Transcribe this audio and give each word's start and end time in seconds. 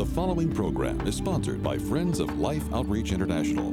The 0.00 0.06
following 0.06 0.50
program 0.50 0.98
is 1.06 1.14
sponsored 1.14 1.62
by 1.62 1.76
Friends 1.76 2.20
of 2.20 2.38
Life 2.38 2.64
Outreach 2.72 3.12
International. 3.12 3.70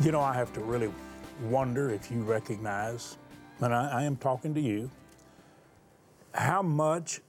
You 0.00 0.12
know, 0.12 0.22
I 0.22 0.32
have 0.32 0.50
to 0.54 0.60
really 0.62 0.90
wonder 1.42 1.90
if 1.90 2.10
you 2.10 2.22
recognize, 2.22 3.18
and 3.60 3.74
I, 3.74 4.00
I 4.00 4.02
am 4.04 4.16
talking 4.16 4.54
to 4.54 4.60
you, 4.62 4.90
how 6.34 6.62
much 6.62 7.20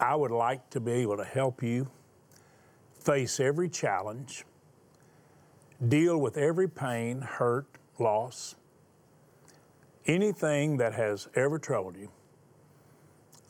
I 0.00 0.14
would 0.14 0.30
like 0.30 0.70
to 0.70 0.80
be 0.80 0.92
able 0.92 1.16
to 1.18 1.24
help 1.24 1.62
you 1.62 1.88
face 2.98 3.38
every 3.38 3.68
challenge, 3.68 4.44
deal 5.88 6.18
with 6.18 6.38
every 6.38 6.68
pain, 6.68 7.20
hurt, 7.20 7.66
loss, 7.98 8.54
anything 10.06 10.78
that 10.78 10.94
has 10.94 11.28
ever 11.34 11.58
troubled 11.58 11.96
you, 11.96 12.10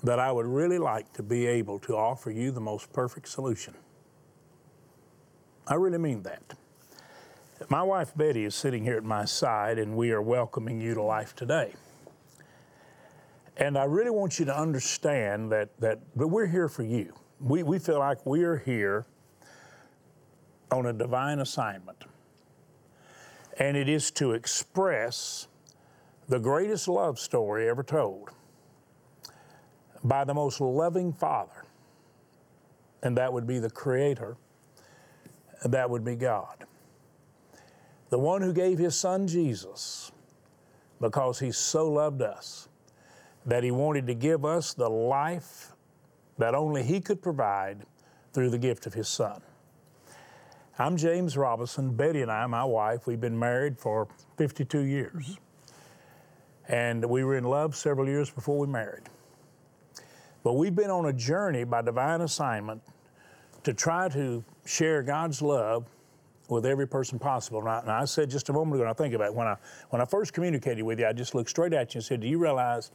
that 0.02 0.18
I 0.18 0.32
would 0.32 0.46
really 0.46 0.78
like 0.78 1.12
to 1.14 1.22
be 1.22 1.46
able 1.46 1.78
to 1.80 1.96
offer 1.96 2.30
you 2.30 2.50
the 2.50 2.60
most 2.60 2.92
perfect 2.92 3.28
solution. 3.28 3.74
I 5.66 5.74
really 5.74 5.98
mean 5.98 6.22
that. 6.24 6.42
My 7.70 7.82
wife 7.82 8.12
Betty 8.14 8.44
is 8.44 8.54
sitting 8.54 8.82
here 8.84 8.96
at 8.96 9.04
my 9.04 9.24
side, 9.24 9.78
and 9.78 9.96
we 9.96 10.10
are 10.10 10.20
welcoming 10.20 10.80
you 10.80 10.92
to 10.94 11.02
life 11.02 11.34
today. 11.34 11.72
And 13.56 13.78
I 13.78 13.84
really 13.84 14.10
want 14.10 14.38
you 14.38 14.44
to 14.46 14.56
understand 14.56 15.50
that, 15.52 15.68
that, 15.80 16.00
that 16.16 16.26
we're 16.26 16.46
here 16.46 16.68
for 16.68 16.82
you. 16.82 17.14
We, 17.40 17.62
we 17.62 17.78
feel 17.78 17.98
like 17.98 18.24
we 18.26 18.42
are 18.42 18.56
here 18.56 19.06
on 20.70 20.86
a 20.86 20.92
divine 20.92 21.38
assignment. 21.38 22.04
And 23.58 23.76
it 23.76 23.88
is 23.88 24.10
to 24.12 24.32
express 24.32 25.46
the 26.28 26.40
greatest 26.40 26.88
love 26.88 27.18
story 27.18 27.68
ever 27.68 27.82
told 27.82 28.30
by 30.02 30.24
the 30.24 30.34
most 30.34 30.60
loving 30.60 31.12
Father, 31.12 31.64
and 33.02 33.16
that 33.16 33.32
would 33.32 33.46
be 33.46 33.58
the 33.58 33.70
Creator, 33.70 34.36
and 35.62 35.72
that 35.72 35.88
would 35.88 36.04
be 36.04 36.16
God 36.16 36.64
the 38.14 38.18
one 38.20 38.42
who 38.42 38.52
gave 38.52 38.78
his 38.78 38.94
son 38.94 39.26
Jesus 39.26 40.12
because 41.00 41.40
he 41.40 41.50
so 41.50 41.90
loved 41.90 42.22
us 42.22 42.68
that 43.46 43.62
he 43.62 43.70
wanted 43.70 44.06
to 44.06 44.14
give 44.14 44.44
us 44.44 44.74
the 44.74 44.88
life 44.88 45.72
that 46.38 46.54
only 46.54 46.82
he 46.82 47.00
could 47.00 47.22
provide 47.22 47.84
through 48.32 48.50
the 48.50 48.58
gift 48.58 48.86
of 48.86 48.94
his 48.94 49.08
son. 49.08 49.40
I'm 50.78 50.96
James 50.96 51.36
Robison. 51.36 51.94
Betty 51.94 52.22
and 52.22 52.32
I, 52.32 52.46
my 52.46 52.64
wife, 52.64 53.06
we've 53.06 53.20
been 53.20 53.38
married 53.38 53.78
for 53.78 54.08
52 54.38 54.80
years. 54.80 55.38
And 56.66 57.04
we 57.04 57.22
were 57.22 57.36
in 57.36 57.44
love 57.44 57.76
several 57.76 58.08
years 58.08 58.30
before 58.30 58.58
we 58.58 58.66
married. 58.66 59.04
But 60.42 60.54
we've 60.54 60.74
been 60.74 60.90
on 60.90 61.06
a 61.06 61.12
journey 61.12 61.64
by 61.64 61.82
divine 61.82 62.22
assignment 62.22 62.82
to 63.62 63.72
try 63.72 64.08
to 64.10 64.42
share 64.64 65.02
God's 65.02 65.40
love 65.40 65.86
with 66.48 66.66
every 66.66 66.86
person 66.86 67.18
possible. 67.18 67.60
And 67.60 67.68
I, 67.68 67.78
and 67.80 67.90
I, 67.90 68.04
said 68.04 68.28
just 68.28 68.48
a 68.48 68.52
moment 68.52 68.74
ago, 68.74 68.82
and 68.82 68.90
I 68.90 68.94
think 68.94 69.14
about 69.14 69.28
it, 69.28 69.34
when 69.34 69.46
I, 69.46 69.56
when 69.90 70.02
I 70.02 70.04
first 70.04 70.32
communicated 70.32 70.82
with 70.82 70.98
you, 70.98 71.06
I 71.06 71.12
just 71.12 71.34
looked 71.34 71.50
straight 71.50 71.72
at 71.72 71.94
you 71.94 71.98
and 71.98 72.04
said, 72.04 72.20
Do 72.20 72.28
you 72.28 72.38
realize 72.38 72.90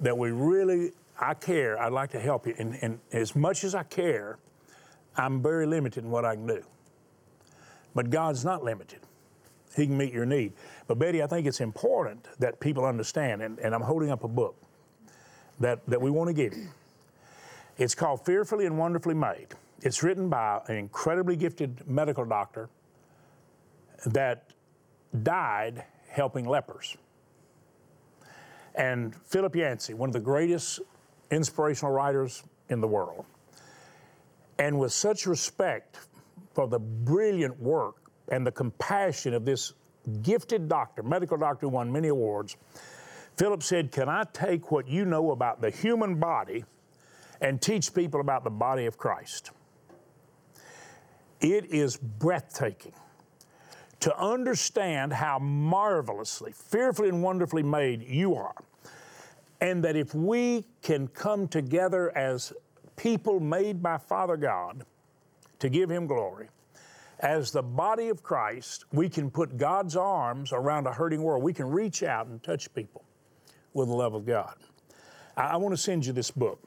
that 0.00 0.16
we 0.16 0.30
really, 0.30 0.92
I 1.18 1.34
care, 1.34 1.80
I'd 1.80 1.92
like 1.92 2.10
to 2.10 2.20
help 2.20 2.46
you. 2.46 2.54
And, 2.58 2.78
and 2.82 3.00
as 3.12 3.34
much 3.34 3.64
as 3.64 3.74
I 3.74 3.82
care, 3.82 4.38
I'm 5.16 5.42
very 5.42 5.66
limited 5.66 6.04
in 6.04 6.10
what 6.10 6.24
I 6.24 6.34
can 6.34 6.46
do. 6.46 6.62
But 7.94 8.10
God's 8.10 8.44
not 8.44 8.62
limited. 8.62 9.00
He 9.74 9.86
can 9.86 9.96
meet 9.96 10.12
your 10.12 10.26
need. 10.26 10.52
But 10.86 10.98
Betty, 10.98 11.22
I 11.22 11.26
think 11.26 11.46
it's 11.46 11.60
important 11.60 12.28
that 12.38 12.60
people 12.60 12.84
understand, 12.84 13.42
and, 13.42 13.58
and 13.58 13.74
I'm 13.74 13.82
holding 13.82 14.10
up 14.10 14.24
a 14.24 14.28
book 14.28 14.56
that, 15.60 15.80
that 15.86 16.00
we 16.00 16.10
want 16.10 16.28
to 16.28 16.34
give 16.34 16.54
you. 16.54 16.68
It's 17.78 17.94
called 17.94 18.24
Fearfully 18.24 18.66
and 18.66 18.78
Wonderfully 18.78 19.14
Made. 19.14 19.48
It's 19.82 20.02
written 20.02 20.28
by 20.28 20.60
an 20.68 20.76
incredibly 20.76 21.36
gifted 21.36 21.86
medical 21.86 22.24
doctor 22.24 22.68
that 24.06 24.50
died 25.22 25.84
helping 26.08 26.46
lepers. 26.46 26.96
And 28.76 29.14
Philip 29.24 29.56
Yancey, 29.56 29.94
one 29.94 30.08
of 30.08 30.12
the 30.12 30.20
greatest 30.20 30.80
inspirational 31.30 31.92
writers 31.92 32.42
in 32.68 32.80
the 32.80 32.86
world, 32.86 33.24
and 34.58 34.78
with 34.78 34.92
such 34.92 35.26
respect 35.26 35.98
for 36.54 36.68
the 36.68 36.78
brilliant 36.78 37.58
work 37.60 38.10
and 38.28 38.46
the 38.46 38.52
compassion 38.52 39.34
of 39.34 39.44
this 39.44 39.72
gifted 40.22 40.68
doctor, 40.68 41.02
medical 41.02 41.36
doctor 41.36 41.66
who 41.66 41.70
won 41.70 41.90
many 41.90 42.08
awards, 42.08 42.56
Philip 43.36 43.62
said, 43.62 43.92
Can 43.92 44.08
I 44.08 44.24
take 44.32 44.70
what 44.70 44.88
you 44.88 45.04
know 45.04 45.32
about 45.32 45.60
the 45.60 45.70
human 45.70 46.18
body 46.18 46.64
and 47.40 47.60
teach 47.60 47.92
people 47.92 48.20
about 48.20 48.44
the 48.44 48.50
body 48.50 48.86
of 48.86 48.96
Christ? 48.96 49.50
It 51.40 51.66
is 51.66 51.96
breathtaking 51.96 52.94
to 54.06 54.16
understand 54.20 55.12
how 55.12 55.36
marvelously, 55.40 56.52
fearfully, 56.52 57.08
and 57.08 57.24
wonderfully 57.24 57.64
made 57.64 58.00
you 58.04 58.36
are. 58.36 58.54
And 59.60 59.82
that 59.82 59.96
if 59.96 60.14
we 60.14 60.64
can 60.80 61.08
come 61.08 61.48
together 61.48 62.16
as 62.16 62.52
people 62.94 63.40
made 63.40 63.82
by 63.82 63.98
Father 63.98 64.36
God 64.36 64.86
to 65.58 65.68
give 65.68 65.90
Him 65.90 66.06
glory, 66.06 66.50
as 67.18 67.50
the 67.50 67.64
body 67.64 68.08
of 68.08 68.22
Christ, 68.22 68.84
we 68.92 69.08
can 69.08 69.28
put 69.28 69.56
God's 69.56 69.96
arms 69.96 70.52
around 70.52 70.86
a 70.86 70.92
hurting 70.92 71.20
world. 71.20 71.42
We 71.42 71.52
can 71.52 71.68
reach 71.68 72.04
out 72.04 72.28
and 72.28 72.40
touch 72.44 72.72
people 72.74 73.02
with 73.74 73.88
the 73.88 73.94
love 73.94 74.14
of 74.14 74.24
God. 74.24 74.54
I, 75.36 75.56
want 75.56 75.72
to 75.72 75.82
send 75.82 76.06
you 76.06 76.12
this 76.12 76.30
book. 76.30 76.62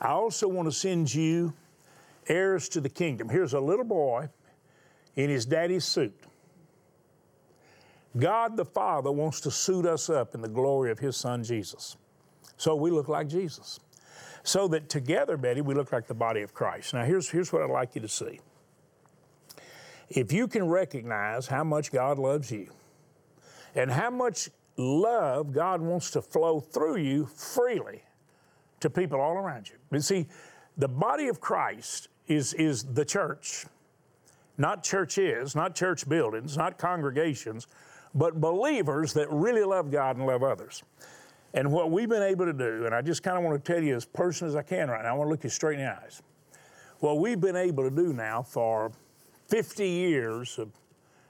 I 0.00 0.08
also 0.08 0.48
want 0.48 0.68
to 0.68 0.72
send 0.72 1.12
you 1.12 1.52
heirs 2.28 2.66
to 2.70 2.80
the 2.80 2.88
kingdom. 2.88 3.28
Here's 3.28 3.52
a 3.52 3.60
little 3.60 3.84
boy 3.84 4.30
in 5.16 5.28
his 5.28 5.44
daddy's 5.44 5.84
suit. 5.84 6.18
God 8.18 8.56
the 8.56 8.64
Father 8.64 9.12
wants 9.12 9.40
to 9.42 9.50
suit 9.50 9.86
us 9.86 10.10
up 10.10 10.34
in 10.34 10.40
the 10.40 10.48
glory 10.48 10.90
of 10.90 10.98
His 10.98 11.16
Son 11.16 11.42
Jesus. 11.42 11.96
So 12.56 12.74
we 12.74 12.90
look 12.90 13.08
like 13.08 13.28
Jesus. 13.28 13.80
So 14.42 14.68
that 14.68 14.88
together, 14.88 15.36
Betty, 15.36 15.60
we 15.60 15.74
look 15.74 15.92
like 15.92 16.06
the 16.06 16.14
body 16.14 16.42
of 16.42 16.54
Christ. 16.54 16.94
Now, 16.94 17.04
here's, 17.04 17.28
here's 17.28 17.52
what 17.52 17.62
I'd 17.62 17.70
like 17.70 17.94
you 17.94 18.00
to 18.00 18.08
see. 18.08 18.40
If 20.08 20.32
you 20.32 20.48
can 20.48 20.66
recognize 20.66 21.46
how 21.46 21.64
much 21.64 21.92
God 21.92 22.18
loves 22.18 22.50
you 22.50 22.70
and 23.74 23.90
how 23.90 24.10
much 24.10 24.48
love 24.78 25.52
God 25.52 25.80
wants 25.80 26.10
to 26.12 26.22
flow 26.22 26.60
through 26.60 26.96
you 26.96 27.26
freely 27.26 28.02
to 28.80 28.88
people 28.88 29.20
all 29.20 29.34
around 29.34 29.68
you. 29.68 29.76
You 29.92 30.00
see, 30.00 30.26
the 30.76 30.88
body 30.88 31.28
of 31.28 31.40
Christ 31.40 32.08
is, 32.28 32.54
is 32.54 32.84
the 32.84 33.04
church, 33.04 33.66
not 34.56 34.82
churches, 34.82 35.54
not 35.54 35.74
church 35.74 36.08
buildings, 36.08 36.56
not 36.56 36.78
congregations, 36.78 37.66
but 38.14 38.40
believers 38.40 39.12
that 39.14 39.30
really 39.30 39.62
love 39.62 39.90
God 39.90 40.16
and 40.16 40.26
love 40.26 40.42
others. 40.42 40.82
And 41.54 41.72
what 41.72 41.90
we've 41.90 42.08
been 42.08 42.22
able 42.22 42.44
to 42.44 42.52
do, 42.52 42.86
and 42.86 42.94
I 42.94 43.02
just 43.02 43.22
kind 43.22 43.38
of 43.38 43.44
want 43.44 43.62
to 43.62 43.72
tell 43.72 43.82
you 43.82 43.96
as 43.96 44.04
personal 44.04 44.50
as 44.50 44.56
I 44.56 44.62
can 44.62 44.90
right 44.90 45.02
now, 45.02 45.10
I 45.10 45.12
want 45.12 45.28
to 45.28 45.30
look 45.30 45.44
you 45.44 45.50
straight 45.50 45.78
in 45.78 45.84
the 45.84 45.92
eyes. 45.92 46.22
What 47.00 47.18
we've 47.18 47.40
been 47.40 47.56
able 47.56 47.84
to 47.84 47.94
do 47.94 48.12
now 48.12 48.42
for 48.42 48.92
50 49.48 49.88
years 49.88 50.58
of 50.58 50.70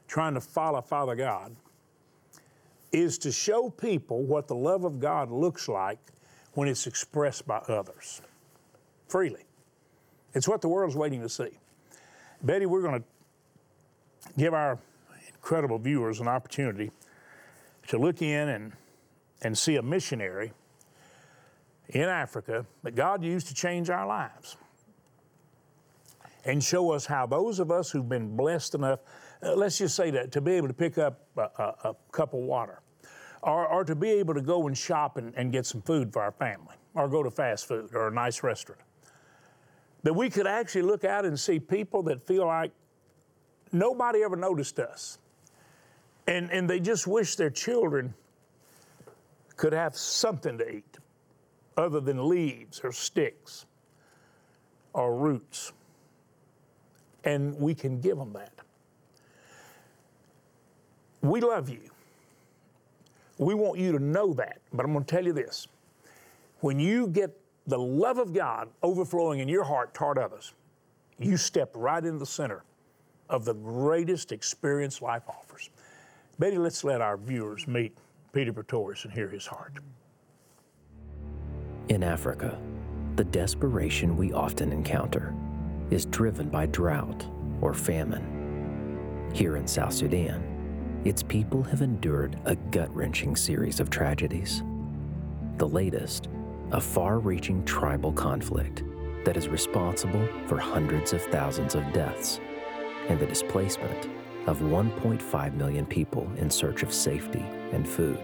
trying 0.09 0.35
to 0.35 0.41
follow 0.41 0.81
Father 0.81 1.15
God 1.15 1.55
is 2.91 3.19
to 3.19 3.31
show 3.31 3.69
people 3.71 4.23
what 4.23 4.49
the 4.49 4.55
love 4.55 4.85
of 4.85 4.99
God 4.99 5.31
looks 5.31 5.69
like 5.69 5.99
when 6.55 6.69
it's 6.69 6.87
expressed 6.87 7.47
by 7.47 7.59
others 7.69 8.23
freely. 9.09 9.45
It's 10.35 10.47
what 10.47 10.61
the 10.61 10.69
world's 10.69 10.97
waiting 10.97 11.21
to 11.23 11.29
see. 11.29 11.51
Betty, 12.43 12.67
we're 12.67 12.83
going 12.83 13.03
to 13.03 14.33
give 14.39 14.55
our 14.55 14.79
incredible 15.39 15.79
viewers 15.79 16.21
an 16.21 16.29
opportunity 16.29 16.91
to 17.89 17.99
look 17.99 18.23
in 18.23 18.49
and, 18.49 18.73
and 19.43 19.57
see 19.57 19.77
a 19.77 19.83
missionary 19.83 20.53
in 21.89 22.03
Africa 22.03 22.67
that 22.83 22.95
God 22.95 23.25
used 23.25 23.49
to 23.49 23.55
change 23.55 23.89
our 23.89 24.07
lives 24.07 24.57
and 26.45 26.63
show 26.63 26.93
us 26.93 27.07
how 27.07 27.27
those 27.27 27.59
of 27.59 27.71
us 27.71 27.91
who've 27.91 28.09
been 28.09 28.37
blessed 28.37 28.75
enough, 28.75 29.01
uh, 29.43 29.55
let's 29.55 29.79
just 29.79 29.97
say 29.97 30.11
that, 30.11 30.33
to 30.33 30.41
be 30.41 30.53
able 30.53 30.69
to 30.69 30.75
pick 30.75 30.99
up 30.99 31.21
a, 31.37 31.43
a, 31.43 31.75
a 31.91 31.97
cup 32.13 32.35
of 32.35 32.41
water 32.41 32.81
or, 33.43 33.67
or, 33.67 33.85
to 33.85 33.95
be 33.95 34.11
able 34.11 34.35
to 34.35 34.41
go 34.41 34.67
and 34.67 34.77
shop 34.77 35.17
and, 35.17 35.33
and 35.37 35.53
get 35.53 35.65
some 35.65 35.81
food 35.83 36.13
for 36.13 36.23
our 36.23 36.33
family 36.33 36.75
or 36.95 37.09
go 37.09 37.23
to 37.23 37.31
fast 37.31 37.67
food 37.67 37.91
or 37.95 38.09
a 38.09 38.11
nice 38.11 38.43
restaurant. 38.43 38.81
That 40.03 40.15
we 40.15 40.29
could 40.29 40.47
actually 40.47 40.83
look 40.83 41.05
out 41.05 41.25
and 41.25 41.39
see 41.39 41.61
people 41.61 42.03
that 42.05 42.27
feel 42.27 42.47
like 42.47 42.73
nobody 43.73 44.23
ever 44.23 44.37
noticed 44.37 44.79
us. 44.79 45.19
And, 46.29 46.51
and 46.53 46.69
they 46.69 46.79
just 46.79 47.07
wish 47.07 47.37
their 47.37 47.49
children 47.49 48.13
could 49.57 49.73
have 49.73 49.97
something 49.97 50.59
to 50.59 50.71
eat, 50.71 50.99
other 51.79 52.01
than 52.01 52.29
leaves 52.29 52.81
or 52.85 52.93
sticks 52.93 53.65
or 54.93 55.17
roots. 55.17 55.73
And 57.25 57.59
we 57.59 57.75
can 57.75 58.01
give 58.01 58.19
them 58.19 58.35
that. 58.35 58.53
We 61.23 61.41
love 61.41 61.71
you. 61.71 61.81
We 63.39 63.55
want 63.55 63.79
you 63.79 63.93
to 63.93 63.99
know 63.99 64.35
that. 64.35 64.61
But 64.73 64.85
I'm 64.85 64.93
going 64.93 65.07
to 65.07 65.11
tell 65.11 65.25
you 65.25 65.33
this 65.33 65.67
when 66.61 66.79
you 66.79 67.07
get 67.07 67.35
the 67.67 67.79
love 67.79 68.19
of 68.19 68.35
God 68.35 68.69
overflowing 68.83 69.41
in 69.41 69.49
your 69.49 69.65
heart 69.65 69.95
toward 69.95 70.19
others, 70.19 70.53
you 71.19 71.39
step 71.39 71.71
right 71.75 72.05
in 72.05 72.19
the 72.19 72.27
center 72.27 72.65
of 73.31 73.47
the 73.47 73.55
greatest 73.55 74.31
experience 74.31 75.01
life 75.01 75.23
offers. 75.27 75.71
Betty, 76.39 76.57
let's 76.57 76.85
let 76.85 77.01
our 77.01 77.17
viewers 77.17 77.67
meet 77.67 77.99
Peter 78.33 78.53
Pretorius 78.53 79.05
and 79.05 79.13
hear 79.13 79.29
his 79.29 79.45
heart. 79.45 79.73
In 81.89 82.05
Africa, 82.05 82.61
the 83.17 83.25
desperation 83.25 84.17
we 84.17 84.33
often 84.33 84.71
encounter 84.71 85.35
is 85.91 86.07
driven 86.07 86.49
by 86.49 86.67
drought 86.67 87.27
or 87.61 87.75
famine. 87.75 89.31
Here 89.35 89.57
in 89.57 89.67
South 89.67 89.93
Sudan, 89.93 91.03
its 91.05 91.25
people 91.25 91.65
have 91.65 91.83
endured 91.83 92.39
a 92.45 92.55
gut 92.55 92.95
wrenching 92.95 93.35
series 93.35 93.81
of 93.81 93.91
tragedies. 93.91 94.63
The 95.57 95.67
latest, 95.67 96.29
a 96.71 96.81
far 96.81 97.19
reaching 97.19 97.65
tribal 97.65 98.13
conflict 98.13 98.85
that 99.25 99.37
is 99.37 99.49
responsible 99.49 100.29
for 100.47 100.59
hundreds 100.59 101.13
of 101.13 101.23
thousands 101.23 101.75
of 101.75 101.93
deaths 101.93 102.39
and 103.09 103.19
the 103.19 103.27
displacement 103.27 104.09
of 104.49 104.61
1.5 104.61 105.55
million 105.55 105.85
people 105.85 106.27
in 106.39 106.49
search 106.51 106.83
of 106.83 106.91
safety 106.91 107.45
and 107.73 107.87
food. 107.87 108.19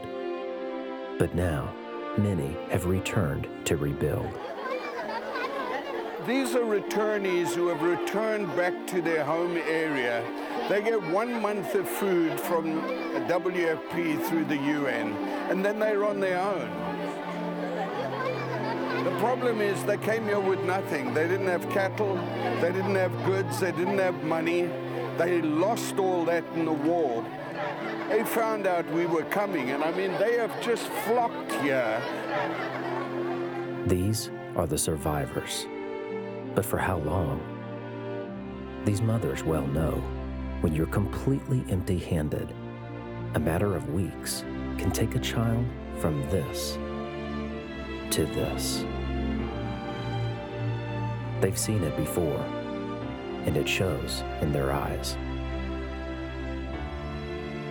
But 1.19 1.35
now, 1.35 1.71
many 2.17 2.57
have 2.71 2.87
returned 2.87 3.47
to 3.67 3.77
rebuild. 3.77 4.33
These 6.27 6.55
are 6.55 6.63
returnees 6.63 7.49
who 7.49 7.69
have 7.69 7.83
returned 7.83 8.47
back 8.57 8.87
to 8.87 9.03
their 9.03 9.23
home 9.23 9.59
area. 9.59 10.25
They 10.71 10.81
get 10.81 11.03
one 11.11 11.43
month 11.43 11.75
of 11.75 11.87
food 11.87 12.41
from 12.41 12.81
WFP 13.29 14.25
through 14.25 14.47
the 14.47 14.57
UN, 14.57 15.13
and 15.51 15.63
then 15.63 15.79
they're 15.79 16.07
on 16.07 16.21
their 16.21 16.41
own. 16.41 16.71
The 19.05 19.15
problem 19.19 19.61
is 19.61 19.85
they 19.85 19.99
came 19.99 20.25
here 20.25 20.41
with 20.41 20.61
nothing. 20.65 21.13
They 21.13 21.29
didn't 21.29 21.49
have 21.49 21.69
cattle, 21.69 22.15
they 22.63 22.73
didn't 22.73 22.95
have 22.95 23.13
goods, 23.27 23.61
they 23.61 23.73
didn't 23.73 23.99
have 23.99 24.25
money. 24.25 24.71
They 25.19 25.41
lost 25.43 25.99
all 25.99 26.25
that 26.25 26.45
in 26.55 26.65
the 26.65 26.73
war. 26.73 27.25
They 28.09 28.25
found 28.25 28.67
out 28.67 28.91
we 28.91 29.07
were 29.07 29.25
coming, 29.25 29.71
and 29.71 29.83
I 29.83 29.91
mean, 29.93 30.13
they 30.19 30.37
have 30.37 30.61
just 30.61 30.89
flocked 31.07 31.53
here. 31.63 32.03
These 33.87 34.31
are 34.57 34.67
the 34.67 34.79
survivors. 34.79 35.67
But 36.55 36.65
for 36.65 36.79
how 36.79 36.99
long? 36.99 37.41
These 38.85 39.03
mothers 39.03 39.43
well 39.45 39.67
know 39.69 40.03
when 40.61 40.75
you're 40.75 40.87
completely 40.87 41.65
empty 41.69 41.99
handed, 41.99 42.55
a 43.35 43.39
matter 43.41 43.75
of 43.75 43.93
weeks 43.93 44.45
can 44.79 44.91
take 44.91 45.15
a 45.15 45.19
child 45.19 45.65
from 45.99 46.23
this 46.31 46.79
to 48.11 48.27
this. 48.27 48.85
They've 51.41 51.59
seen 51.59 51.83
it 51.83 51.97
before, 51.97 52.45
and 53.47 53.57
it 53.57 53.69
shows 53.69 54.23
in 54.41 54.53
their 54.53 54.73
eyes. 54.73 55.17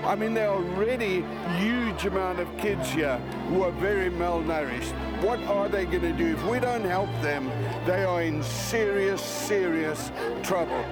I 0.03 0.15
mean, 0.15 0.33
there 0.33 0.49
are 0.49 0.55
already 0.55 1.23
huge 1.57 2.05
amount 2.05 2.39
of 2.39 2.57
kids 2.57 2.89
here 2.89 3.17
who 3.47 3.63
are 3.63 3.71
very 3.71 4.09
malnourished. 4.09 4.91
What 5.21 5.39
are 5.43 5.69
they 5.69 5.85
going 5.85 6.01
to 6.01 6.11
do? 6.11 6.33
If 6.33 6.45
we 6.45 6.59
don't 6.59 6.83
help 6.83 7.09
them, 7.21 7.47
they 7.85 8.03
are 8.03 8.21
in 8.21 8.43
serious, 8.43 9.21
serious 9.21 10.11
trouble. 10.43 10.83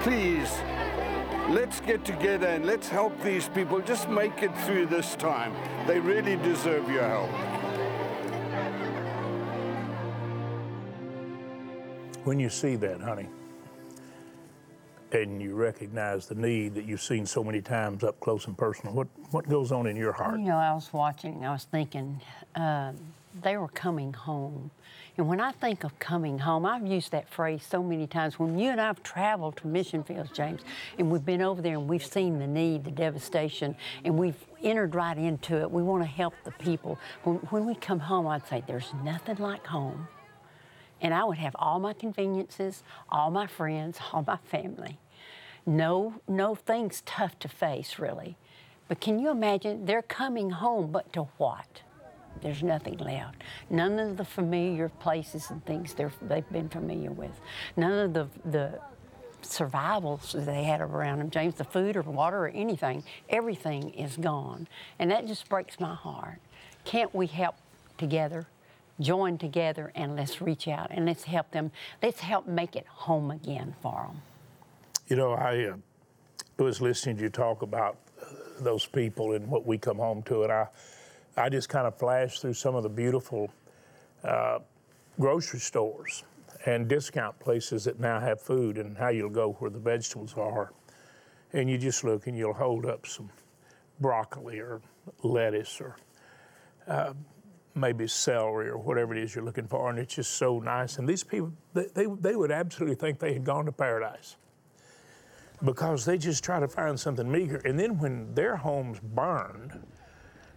Please, 0.00 0.50
let's 1.50 1.80
get 1.80 2.06
together 2.06 2.46
and 2.46 2.64
let's 2.64 2.88
help 2.88 3.12
these 3.22 3.48
people. 3.50 3.82
Just 3.82 4.08
make 4.08 4.42
it 4.42 4.56
through 4.60 4.86
this 4.86 5.14
time. 5.16 5.54
They 5.86 6.00
really 6.00 6.36
deserve 6.36 6.90
your 6.90 7.06
help. 7.06 7.28
When 12.24 12.40
you 12.40 12.48
see 12.48 12.76
that, 12.76 13.02
honey, 13.02 13.28
and 15.12 15.40
you 15.40 15.54
recognize 15.54 16.26
the 16.26 16.34
need 16.34 16.74
that 16.74 16.84
you've 16.84 17.02
seen 17.02 17.26
so 17.26 17.42
many 17.42 17.60
times 17.60 18.04
up 18.04 18.18
close 18.20 18.46
and 18.46 18.56
personal, 18.56 18.94
what, 18.94 19.08
what 19.30 19.48
goes 19.48 19.72
on 19.72 19.86
in 19.86 19.96
your 19.96 20.12
heart? 20.12 20.38
You 20.38 20.46
know, 20.46 20.56
I 20.56 20.72
was 20.74 20.92
watching, 20.92 21.44
I 21.44 21.52
was 21.52 21.64
thinking, 21.64 22.20
um, 22.54 22.96
they 23.42 23.56
were 23.56 23.68
coming 23.68 24.12
home. 24.12 24.70
And 25.16 25.28
when 25.28 25.40
I 25.40 25.50
think 25.50 25.82
of 25.82 25.98
coming 25.98 26.38
home, 26.38 26.64
I've 26.64 26.86
used 26.86 27.10
that 27.10 27.28
phrase 27.28 27.66
so 27.68 27.82
many 27.82 28.06
times. 28.06 28.38
When 28.38 28.58
you 28.58 28.70
and 28.70 28.80
I 28.80 28.86
have 28.86 29.02
traveled 29.02 29.56
to 29.58 29.66
mission 29.66 30.04
fields, 30.04 30.30
James, 30.30 30.60
and 30.96 31.10
we've 31.10 31.24
been 31.24 31.42
over 31.42 31.60
there 31.60 31.74
and 31.74 31.88
we've 31.88 32.04
seen 32.04 32.38
the 32.38 32.46
need, 32.46 32.84
the 32.84 32.92
devastation, 32.92 33.74
and 34.04 34.16
we've 34.16 34.36
entered 34.62 34.94
right 34.94 35.18
into 35.18 35.60
it. 35.60 35.70
We 35.70 35.82
want 35.82 36.04
to 36.04 36.08
help 36.08 36.34
the 36.44 36.52
people. 36.52 36.98
When, 37.24 37.36
when 37.50 37.66
we 37.66 37.74
come 37.74 37.98
home, 37.98 38.28
I'd 38.28 38.46
say, 38.46 38.62
there's 38.66 38.92
nothing 39.02 39.38
like 39.38 39.66
home. 39.66 40.06
And 41.00 41.14
I 41.14 41.24
would 41.24 41.38
have 41.38 41.54
all 41.58 41.78
my 41.78 41.92
conveniences, 41.92 42.82
all 43.08 43.30
my 43.30 43.46
friends, 43.46 43.98
all 44.12 44.24
my 44.26 44.38
family. 44.44 44.98
No, 45.66 46.14
no 46.26 46.54
things 46.54 47.02
tough 47.04 47.38
to 47.40 47.48
face, 47.48 47.98
really. 47.98 48.36
But 48.88 49.00
can 49.00 49.18
you 49.18 49.30
imagine? 49.30 49.84
They're 49.84 50.02
coming 50.02 50.50
home, 50.50 50.90
but 50.90 51.12
to 51.12 51.24
what? 51.36 51.82
There's 52.40 52.62
nothing 52.62 52.96
left. 52.98 53.42
None 53.68 53.98
of 53.98 54.16
the 54.16 54.24
familiar 54.24 54.88
places 54.88 55.50
and 55.50 55.64
things 55.64 55.94
they've 55.94 56.50
been 56.50 56.68
familiar 56.68 57.10
with. 57.10 57.38
None 57.76 57.92
of 57.92 58.14
the, 58.14 58.28
the 58.44 58.80
survivals 59.42 60.32
that 60.32 60.46
they 60.46 60.64
had 60.64 60.80
around 60.80 61.18
them, 61.18 61.30
James, 61.30 61.56
the 61.56 61.64
food 61.64 61.96
or 61.96 62.02
water 62.02 62.38
or 62.38 62.48
anything, 62.48 63.04
everything 63.28 63.90
is 63.90 64.16
gone. 64.16 64.68
And 64.98 65.10
that 65.10 65.26
just 65.26 65.48
breaks 65.48 65.78
my 65.80 65.94
heart. 65.94 66.38
Can't 66.84 67.14
we 67.14 67.26
help 67.26 67.56
together? 67.98 68.46
Join 69.00 69.38
together 69.38 69.92
and 69.94 70.16
let's 70.16 70.40
reach 70.40 70.66
out 70.66 70.88
and 70.90 71.06
let's 71.06 71.24
help 71.24 71.50
them. 71.52 71.70
Let's 72.02 72.20
help 72.20 72.46
make 72.46 72.74
it 72.74 72.86
home 72.86 73.30
again 73.30 73.74
for 73.80 74.08
them. 74.08 74.22
You 75.08 75.16
know, 75.16 75.32
I 75.32 75.66
uh, 75.66 75.76
was 76.58 76.80
listening 76.80 77.16
to 77.18 77.22
you 77.22 77.28
talk 77.28 77.62
about 77.62 77.98
uh, 78.20 78.26
those 78.60 78.84
people 78.86 79.32
and 79.32 79.48
what 79.48 79.64
we 79.64 79.78
come 79.78 79.98
home 79.98 80.22
to, 80.24 80.42
and 80.42 80.52
I, 80.52 80.66
I 81.36 81.48
just 81.48 81.68
kind 81.68 81.86
of 81.86 81.96
flashed 81.96 82.42
through 82.42 82.54
some 82.54 82.74
of 82.74 82.82
the 82.82 82.88
beautiful 82.88 83.50
uh, 84.24 84.58
grocery 85.18 85.60
stores 85.60 86.24
and 86.66 86.88
discount 86.88 87.38
places 87.38 87.84
that 87.84 88.00
now 88.00 88.18
have 88.18 88.40
food, 88.40 88.78
and 88.78 88.98
how 88.98 89.08
you'll 89.08 89.30
go 89.30 89.52
where 89.60 89.70
the 89.70 89.78
vegetables 89.78 90.34
are, 90.36 90.72
and 91.52 91.70
you 91.70 91.78
just 91.78 92.02
look 92.04 92.26
and 92.26 92.36
you'll 92.36 92.52
hold 92.52 92.84
up 92.84 93.06
some 93.06 93.30
broccoli 94.00 94.58
or 94.58 94.80
lettuce 95.22 95.80
or 95.80 95.96
uh, 96.88 97.12
maybe 97.78 98.06
celery 98.06 98.68
or 98.68 98.78
whatever 98.78 99.14
it 99.14 99.22
is 99.22 99.34
you're 99.34 99.44
looking 99.44 99.66
for, 99.66 99.90
and 99.90 99.98
it's 99.98 100.14
just 100.14 100.32
so 100.32 100.58
nice. 100.58 100.98
And 100.98 101.08
these 101.08 101.24
people, 101.24 101.52
they, 101.74 101.86
they, 101.94 102.06
they 102.06 102.36
would 102.36 102.50
absolutely 102.50 102.96
think 102.96 103.18
they 103.18 103.32
had 103.32 103.44
gone 103.44 103.64
to 103.66 103.72
paradise 103.72 104.36
because 105.64 106.04
they 106.04 106.18
just 106.18 106.44
try 106.44 106.60
to 106.60 106.68
find 106.68 106.98
something 106.98 107.30
meager. 107.30 107.56
And 107.64 107.78
then 107.78 107.98
when 107.98 108.34
their 108.34 108.56
homes 108.56 109.00
burned 109.00 109.72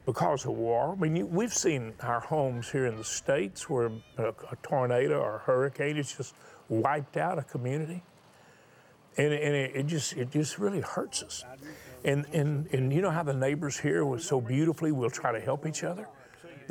because 0.05 0.45
of 0.45 0.51
war, 0.51 0.93
I 0.93 1.01
mean, 1.01 1.15
you, 1.15 1.25
we've 1.25 1.53
seen 1.53 1.93
our 2.01 2.19
homes 2.19 2.69
here 2.69 2.85
in 2.85 2.97
the 2.97 3.03
States 3.03 3.69
where 3.69 3.91
a, 4.17 4.29
a, 4.29 4.55
tornado 4.61 5.19
or 5.19 5.37
a 5.37 5.39
hurricane 5.39 5.95
has 5.95 6.15
just 6.15 6.35
wiped 6.69 7.17
out 7.17 7.39
a 7.39 7.43
community. 7.43 8.03
And, 9.17 9.33
and 9.33 9.55
it, 9.55 9.75
it, 9.75 9.87
just 9.87 10.13
it 10.13 10.31
just 10.31 10.57
really 10.57 10.81
hurts 10.81 11.23
us. 11.23 11.43
And, 12.03 12.25
and, 12.33 12.67
and 12.71 12.93
you 12.93 13.01
know 13.01 13.11
how 13.11 13.23
the 13.23 13.33
neighbors 13.33 13.77
here 13.77 14.05
was 14.05 14.25
so 14.25 14.39
beautifully, 14.39 14.91
we'll 14.91 15.09
try 15.09 15.31
to 15.31 15.39
help 15.39 15.67
each 15.67 15.83
other? 15.83 16.07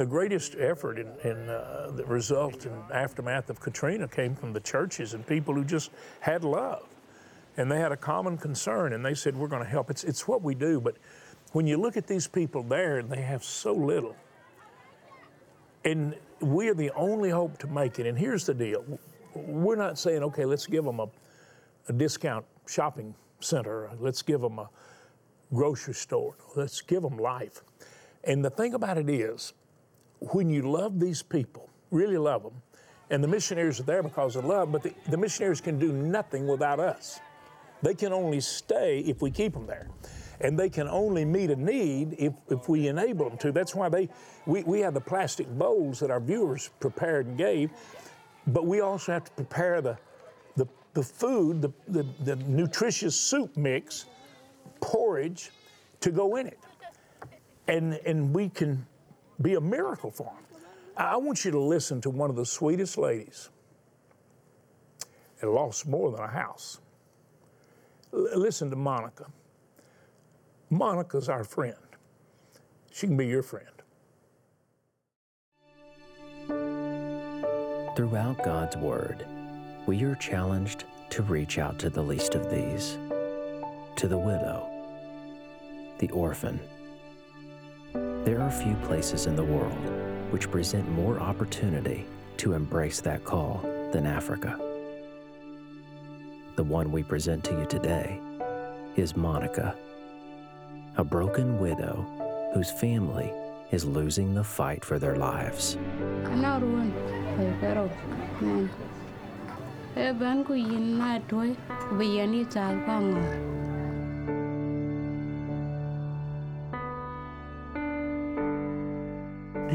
The 0.01 0.07
greatest 0.07 0.57
effort 0.59 0.99
in, 0.99 1.09
in 1.25 1.51
uh, 1.51 1.93
the 1.95 2.07
result 2.07 2.65
and 2.65 2.91
aftermath 2.91 3.51
of 3.51 3.61
Katrina 3.61 4.09
came 4.09 4.35
from 4.35 4.55
the 4.55 4.61
churches 4.61 5.13
and 5.13 5.27
people 5.27 5.53
who 5.53 5.63
just 5.63 5.91
had 6.21 6.43
love. 6.43 6.89
And 7.59 7.71
they 7.71 7.79
had 7.81 7.93
a 7.93 7.99
common 7.99 8.39
concern 8.39 8.95
and 8.95 9.05
they 9.05 9.13
said 9.13 9.37
we're 9.37 9.47
going 9.47 9.63
to 9.63 9.69
help. 9.69 9.91
It's, 9.91 10.03
it's 10.03 10.27
what 10.27 10.41
we 10.41 10.55
do 10.55 10.81
but 10.81 10.97
when 11.53 11.67
you 11.67 11.77
look 11.77 11.99
at 11.99 12.07
these 12.07 12.27
people 12.27 12.63
there 12.63 13.03
they 13.03 13.21
have 13.21 13.45
so 13.45 13.75
little. 13.75 14.17
And 15.85 16.17
we 16.41 16.71
are 16.71 16.75
the 16.75 16.93
only 16.93 17.29
hope 17.29 17.59
to 17.59 17.67
make 17.67 17.99
it. 17.99 18.07
And 18.07 18.19
here's 18.19 18.47
the 18.47 18.55
deal. 18.55 18.83
We're 19.35 19.77
not 19.77 19.99
saying 19.99 20.23
okay 20.23 20.47
let's 20.47 20.67
give 20.67 20.87
them 20.87 21.01
a, 21.01 21.09
a 21.91 21.93
discount 21.93 22.47
shopping 22.67 23.15
center. 23.41 23.91
Let's 24.01 24.23
give 24.23 24.41
them 24.41 24.61
a 24.61 24.71
grocery 25.53 25.93
store. 25.93 26.37
Let's 26.57 26.81
give 26.81 27.03
them 27.03 27.19
life. 27.19 27.61
And 28.25 28.43
the 28.43 28.51
thing 28.51 28.73
about 28.73 28.97
it 28.97 29.11
is 29.11 29.53
when 30.21 30.49
you 30.51 30.63
love 30.63 31.01
these 31.01 31.23
people 31.23 31.69
really 31.91 32.19
love 32.19 32.43
them 32.43 32.55
and 33.11 33.25
the 33.25 33.29
missionaries 33.29 33.81
are 33.81 33.85
there 33.85 34.03
because 34.03 34.37
of 34.37 34.45
love 34.45 34.71
but 34.71 34.83
the, 34.83 34.95
the 35.09 35.17
missionaries 35.17 35.61
can 35.61 35.79
do 35.79 35.93
nothing 35.93 36.47
without 36.47 36.79
us 36.79 37.21
they 37.83 37.95
can 37.95 38.13
only 38.13 38.41
stay 38.41 39.01
if 39.01 39.23
we 39.23 39.31
keep 39.31 39.55
them 39.55 39.67
there. 39.67 39.89
and 40.41 40.59
they 40.59 40.69
can 40.71 40.89
only 40.89 41.25
meet 41.25 41.51
a 41.51 41.57
need 41.57 42.17
if, 42.19 42.33
if 42.49 42.69
we 42.69 42.89
enable 42.89 43.29
them 43.29 43.39
to. 43.39 43.53
That's 43.53 43.75
why 43.75 43.89
they 43.89 44.09
we, 44.47 44.63
we 44.63 44.81
have 44.81 44.95
the 44.95 45.01
plastic 45.01 45.47
bowls 45.59 46.01
that 46.01 46.11
our 46.11 46.21
viewers 46.21 46.71
prepared 46.81 47.27
and 47.27 47.37
gave, 47.37 47.71
but 48.47 48.67
we 48.67 48.81
also 48.81 49.13
have 49.13 49.25
to 49.25 49.33
prepare 49.33 49.81
the 49.81 49.99
the, 50.57 50.67
the 50.95 51.03
food, 51.03 51.63
the, 51.63 51.73
the, 51.89 52.07
the 52.25 52.37
nutritious 52.37 53.19
soup 53.19 53.57
mix, 53.57 54.07
porridge 54.81 55.51
to 56.01 56.11
go 56.11 56.37
in 56.37 56.47
it. 56.47 56.59
And 57.69 57.95
and 58.07 58.35
we 58.35 58.49
can 58.49 58.87
be 59.41 59.55
a 59.55 59.61
miracle 59.61 60.11
for 60.11 60.25
them. 60.25 60.61
I 60.97 61.17
want 61.17 61.45
you 61.45 61.51
to 61.53 61.59
listen 61.59 62.01
to 62.03 62.11
one 62.11 62.31
of 62.31 62.37
the 62.37 62.45
sweetest 62.45 62.99
ladies 62.99 63.49
that 65.41 65.49
lost 65.49 65.87
more 65.87 66.11
than 66.11 66.21
a 66.21 66.29
house. 66.29 66.81
L- 68.13 68.29
listen 68.35 68.71
to 68.71 68.77
Monica. 68.77 69.27
Monica's 70.69 71.29
our 71.29 71.45
friend. 71.45 71.75
She 72.93 73.07
can 73.07 73.17
be 73.17 73.27
your 73.27 73.43
friend. 73.43 73.67
Throughout 77.97 78.43
God's 78.45 78.77
Word, 78.77 79.27
we 79.87 80.03
are 80.05 80.15
challenged 80.17 80.85
to 81.11 81.23
reach 81.23 81.59
out 81.59 81.79
to 81.81 81.91
the 81.91 82.03
least 82.03 82.35
of 82.35 82.51
these, 82.51 82.99
to 83.97 84.07
the 84.07 84.19
widow, 84.19 84.69
the 85.99 86.11
orphan. 86.11 86.61
There 87.93 88.41
are 88.41 88.51
few 88.51 88.75
places 88.87 89.27
in 89.27 89.37
the 89.37 89.45
world 89.45 89.91
which 90.31 90.51
present 90.51 90.89
more 90.91 91.19
opportunity 91.19 92.07
to 92.37 92.53
embrace 92.53 93.01
that 93.01 93.25
call 93.25 93.61
than 93.93 94.07
Africa. 94.07 94.59
The 96.57 96.65
one 96.65 96.93
we 96.93 97.03
present 97.03 97.43
to 97.45 97.53
you 97.53 97.67
today 97.67 98.21
is 98.97 99.17
Monica, 99.17 99.75
a 100.97 101.05
broken 101.05 101.59
widow 101.59 102.07
whose 102.55 102.71
family 102.71 103.33
is 103.71 103.85
losing 103.85 104.35
the 104.35 104.45
fight 104.45 104.85
for 104.85 104.99
their 104.99 105.17
lives. 105.17 105.77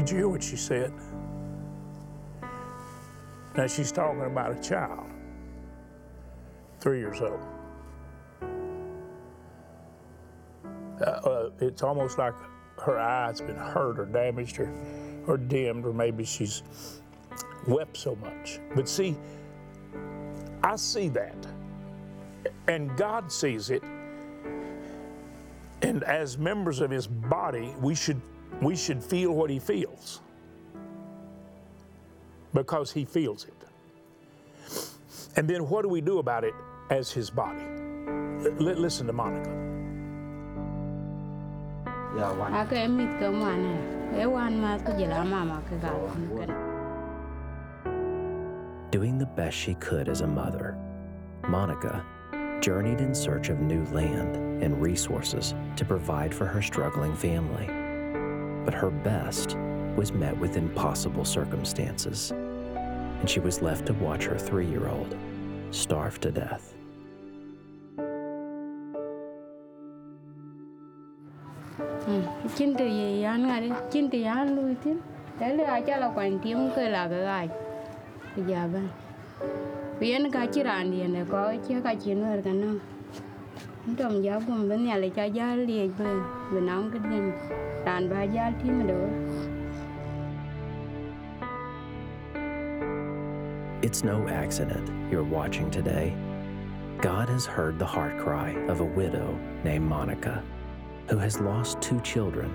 Did 0.06 0.12
you 0.12 0.18
hear 0.18 0.28
what 0.28 0.42
she 0.44 0.54
said? 0.54 0.92
Now 3.56 3.66
she's 3.66 3.90
talking 3.90 4.20
about 4.20 4.56
a 4.56 4.62
child, 4.62 5.10
three 6.78 7.00
years 7.00 7.20
old. 7.20 7.40
Uh, 11.00 11.04
uh, 11.04 11.50
it's 11.58 11.82
almost 11.82 12.18
like 12.18 12.34
her 12.84 12.96
eye's 12.96 13.40
been 13.40 13.56
hurt 13.56 13.98
or 13.98 14.04
damaged 14.04 14.60
or, 14.60 14.72
or 15.26 15.36
dimmed, 15.38 15.84
or 15.84 15.92
maybe 15.92 16.24
she's 16.24 16.62
wept 17.66 17.96
so 17.96 18.14
much. 18.14 18.60
But 18.76 18.88
see, 18.88 19.16
I 20.62 20.76
see 20.76 21.08
that, 21.08 21.48
and 22.68 22.96
God 22.96 23.32
sees 23.32 23.70
it. 23.70 23.82
And 25.82 26.04
as 26.04 26.38
members 26.38 26.80
of 26.80 26.92
His 26.92 27.08
body, 27.08 27.74
we 27.80 27.96
should 27.96 28.22
we 28.60 28.76
should 28.76 29.02
feel 29.02 29.32
what 29.32 29.50
He 29.50 29.58
feels 29.58 30.20
because 32.54 32.92
He 32.92 33.04
feels 33.04 33.44
it. 33.44 33.52
And 35.36 35.48
then 35.48 35.68
what 35.68 35.82
do 35.82 35.88
we 35.88 36.00
do 36.00 36.18
about 36.18 36.44
it 36.44 36.54
as 36.90 37.12
His 37.12 37.30
body? 37.30 37.62
L- 37.62 38.74
listen 38.74 39.06
to 39.06 39.12
Monica. 39.12 39.50
Doing 48.90 49.18
the 49.18 49.26
best 49.26 49.54
she 49.56 49.74
could 49.74 50.08
as 50.08 50.22
a 50.22 50.26
mother, 50.26 50.78
Monica 51.46 52.02
journeyed 52.62 53.00
in 53.00 53.14
search 53.14 53.50
of 53.50 53.60
new 53.60 53.84
land 53.86 54.36
and 54.62 54.80
resources 54.80 55.54
to 55.76 55.84
provide 55.84 56.34
for 56.34 56.46
her 56.46 56.62
struggling 56.62 57.14
family. 57.14 57.85
But 58.66 58.74
her 58.74 58.90
best 58.90 59.56
was 59.96 60.12
met 60.12 60.36
with 60.36 60.56
impossible 60.56 61.24
circumstances, 61.24 62.32
and 62.32 63.30
she 63.30 63.40
was 63.40 63.62
left 63.62 63.86
to 63.86 63.94
watch 63.94 64.24
her 64.24 64.36
three 64.36 64.66
year 64.66 64.88
old 64.88 65.16
starve 65.70 66.20
to 66.20 66.30
death. 66.32 66.74
Nó. 82.52 82.95
Trong 83.96 84.24
giáo 84.24 84.40
nhà 84.84 84.96
lại 84.96 85.10
cho 85.16 85.24
bên 85.98 86.22
bên 86.54 86.66
ông 86.66 86.90
cái. 86.90 87.22
Ran 87.84 88.10
ba 88.10 88.22
giáo 88.22 88.52
thì 88.62 88.70
mà 88.70 88.84
được. 88.84 89.08
It's 93.82 94.04
no 94.04 94.26
accident 94.26 94.88
you're 95.10 95.30
watching 95.30 95.70
today. 95.70 96.12
God 97.02 97.28
has 97.28 97.46
heard 97.46 97.78
the 97.78 97.86
heart 97.86 98.12
cry 98.18 98.54
of 98.68 98.80
a 98.80 98.88
widow 98.96 99.34
named 99.64 99.88
Monica, 99.88 100.42
who 101.08 101.18
has 101.18 101.40
lost 101.40 101.80
two 101.80 102.00
children 102.04 102.48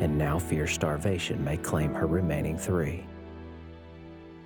and 0.00 0.18
now 0.18 0.38
fears 0.38 0.72
starvation 0.72 1.44
may 1.44 1.56
claim 1.56 1.94
her 1.94 2.06
remaining 2.06 2.58
three. 2.58 3.04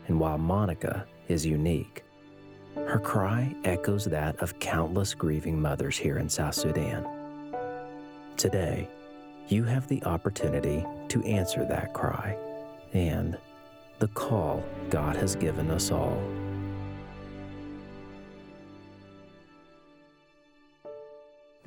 And 0.09 0.21
while 0.21 0.38
Monica 0.38 1.07
is 1.28 1.47
unique, 1.47 2.05
her 2.76 2.99
cry 2.99 3.54
echoes 3.64 4.04
that 4.04 4.37
of 4.42 4.59
countless 4.59 5.14
grieving 5.14 5.61
mothers 5.61 5.97
here 5.97 6.18
in 6.18 6.28
South 6.28 6.54
Sudan. 6.54 7.06
Today, 8.37 8.88
you 9.49 9.64
have 9.64 9.88
the 9.88 10.02
opportunity 10.04 10.85
to 11.09 11.23
answer 11.25 11.64
that 11.64 11.95
cry 11.95 12.37
and 12.92 13.37
the 13.99 14.09
call 14.09 14.62
God 14.90 15.16
has 15.16 15.35
given 15.37 15.71
us 15.71 15.90
all. 15.90 16.21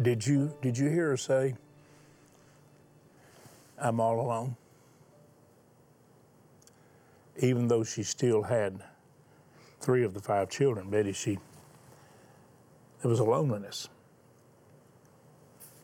Did 0.02 0.26
you 0.26 0.54
did 0.62 0.78
you 0.78 0.90
hear 0.90 1.10
her 1.10 1.18
say, 1.18 1.56
"I'm 3.78 4.00
all 4.00 4.22
alone"? 4.22 4.56
Even 7.38 7.68
though 7.68 7.84
she 7.84 8.04
still 8.04 8.44
had 8.44 8.82
three 9.80 10.04
of 10.04 10.14
the 10.14 10.20
five 10.20 10.50
children, 10.50 10.90
Betty, 10.90 11.14
she 11.14 11.40
there 13.02 13.10
was 13.10 13.20
a 13.20 13.24
loneliness. 13.24 13.88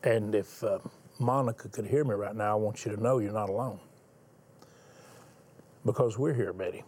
And 0.02 0.34
if 0.34 0.62
uh, 0.62 0.78
Monica 1.18 1.68
could 1.68 1.86
hear 1.86 2.04
me 2.04 2.14
right 2.14 2.36
now, 2.36 2.52
I 2.52 2.54
want 2.54 2.84
you 2.84 2.94
to 2.94 3.02
know 3.02 3.18
you're 3.18 3.32
not 3.32 3.48
alone. 3.48 3.80
Because 5.84 6.18
we're 6.18 6.34
here, 6.34 6.52
Betty. 6.52 6.84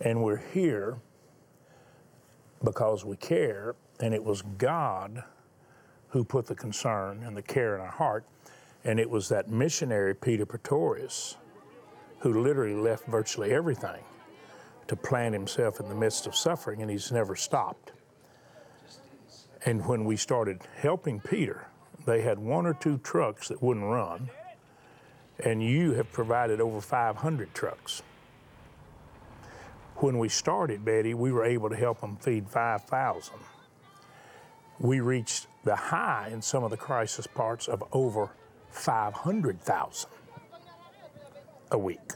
And 0.00 0.22
we're 0.22 0.42
here 0.52 0.98
because 2.62 3.04
we 3.04 3.16
care, 3.16 3.74
and 3.98 4.14
it 4.14 4.22
was 4.22 4.42
God 4.42 5.24
who 6.08 6.24
put 6.24 6.46
the 6.46 6.54
concern 6.54 7.24
and 7.24 7.36
the 7.36 7.42
care 7.42 7.74
in 7.74 7.80
our 7.80 7.90
heart. 7.90 8.24
And 8.84 9.00
it 9.00 9.10
was 9.10 9.28
that 9.30 9.48
missionary, 9.48 10.14
Peter 10.14 10.46
Pretorius, 10.46 11.36
who 12.20 12.40
literally 12.40 12.74
left 12.74 13.06
virtually 13.06 13.52
everything 13.52 14.02
to 14.92 14.96
plant 14.96 15.32
himself 15.32 15.80
in 15.80 15.88
the 15.88 15.94
midst 15.94 16.26
of 16.26 16.36
suffering, 16.36 16.82
and 16.82 16.90
he's 16.90 17.10
never 17.10 17.34
stopped. 17.34 17.92
And 19.64 19.86
when 19.86 20.04
we 20.04 20.18
started 20.18 20.60
helping 20.76 21.18
Peter, 21.18 21.66
they 22.04 22.20
had 22.20 22.38
one 22.38 22.66
or 22.66 22.74
two 22.74 22.98
trucks 22.98 23.48
that 23.48 23.62
wouldn't 23.62 23.86
run, 23.86 24.28
and 25.42 25.62
you 25.62 25.92
have 25.92 26.12
provided 26.12 26.60
over 26.60 26.82
500 26.82 27.54
trucks. 27.54 28.02
When 29.96 30.18
we 30.18 30.28
started, 30.28 30.84
Betty, 30.84 31.14
we 31.14 31.32
were 31.32 31.46
able 31.46 31.70
to 31.70 31.76
help 31.76 32.02
them 32.02 32.16
feed 32.16 32.46
5,000 32.50 33.34
we 34.82 34.98
reached 34.98 35.46
the 35.64 35.76
high 35.76 36.28
in 36.32 36.42
some 36.42 36.64
of 36.64 36.70
the 36.70 36.76
crisis 36.76 37.26
parts 37.26 37.68
of 37.68 37.84
over 37.92 38.30
500,000 38.70 40.10
a 41.70 41.78
week. 41.78 42.12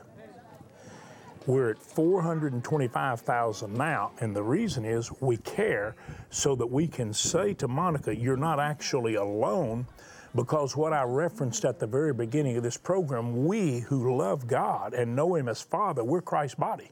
We're 1.46 1.70
at 1.70 1.78
425,000 1.78 3.72
now, 3.72 4.10
and 4.20 4.34
the 4.34 4.42
reason 4.42 4.84
is 4.84 5.12
we 5.20 5.36
care 5.38 5.94
so 6.28 6.56
that 6.56 6.66
we 6.66 6.88
can 6.88 7.12
say 7.12 7.54
to 7.54 7.68
Monica, 7.68 8.14
You're 8.16 8.36
not 8.36 8.58
actually 8.58 9.14
alone. 9.14 9.86
Because 10.34 10.76
what 10.76 10.92
I 10.92 11.02
referenced 11.04 11.64
at 11.64 11.78
the 11.78 11.86
very 11.86 12.12
beginning 12.12 12.58
of 12.58 12.62
this 12.62 12.76
program, 12.76 13.46
we 13.46 13.78
who 13.80 14.18
love 14.18 14.46
God 14.46 14.92
and 14.92 15.16
know 15.16 15.34
Him 15.34 15.48
as 15.48 15.62
Father, 15.62 16.04
we're 16.04 16.20
Christ's 16.20 16.56
body. 16.56 16.90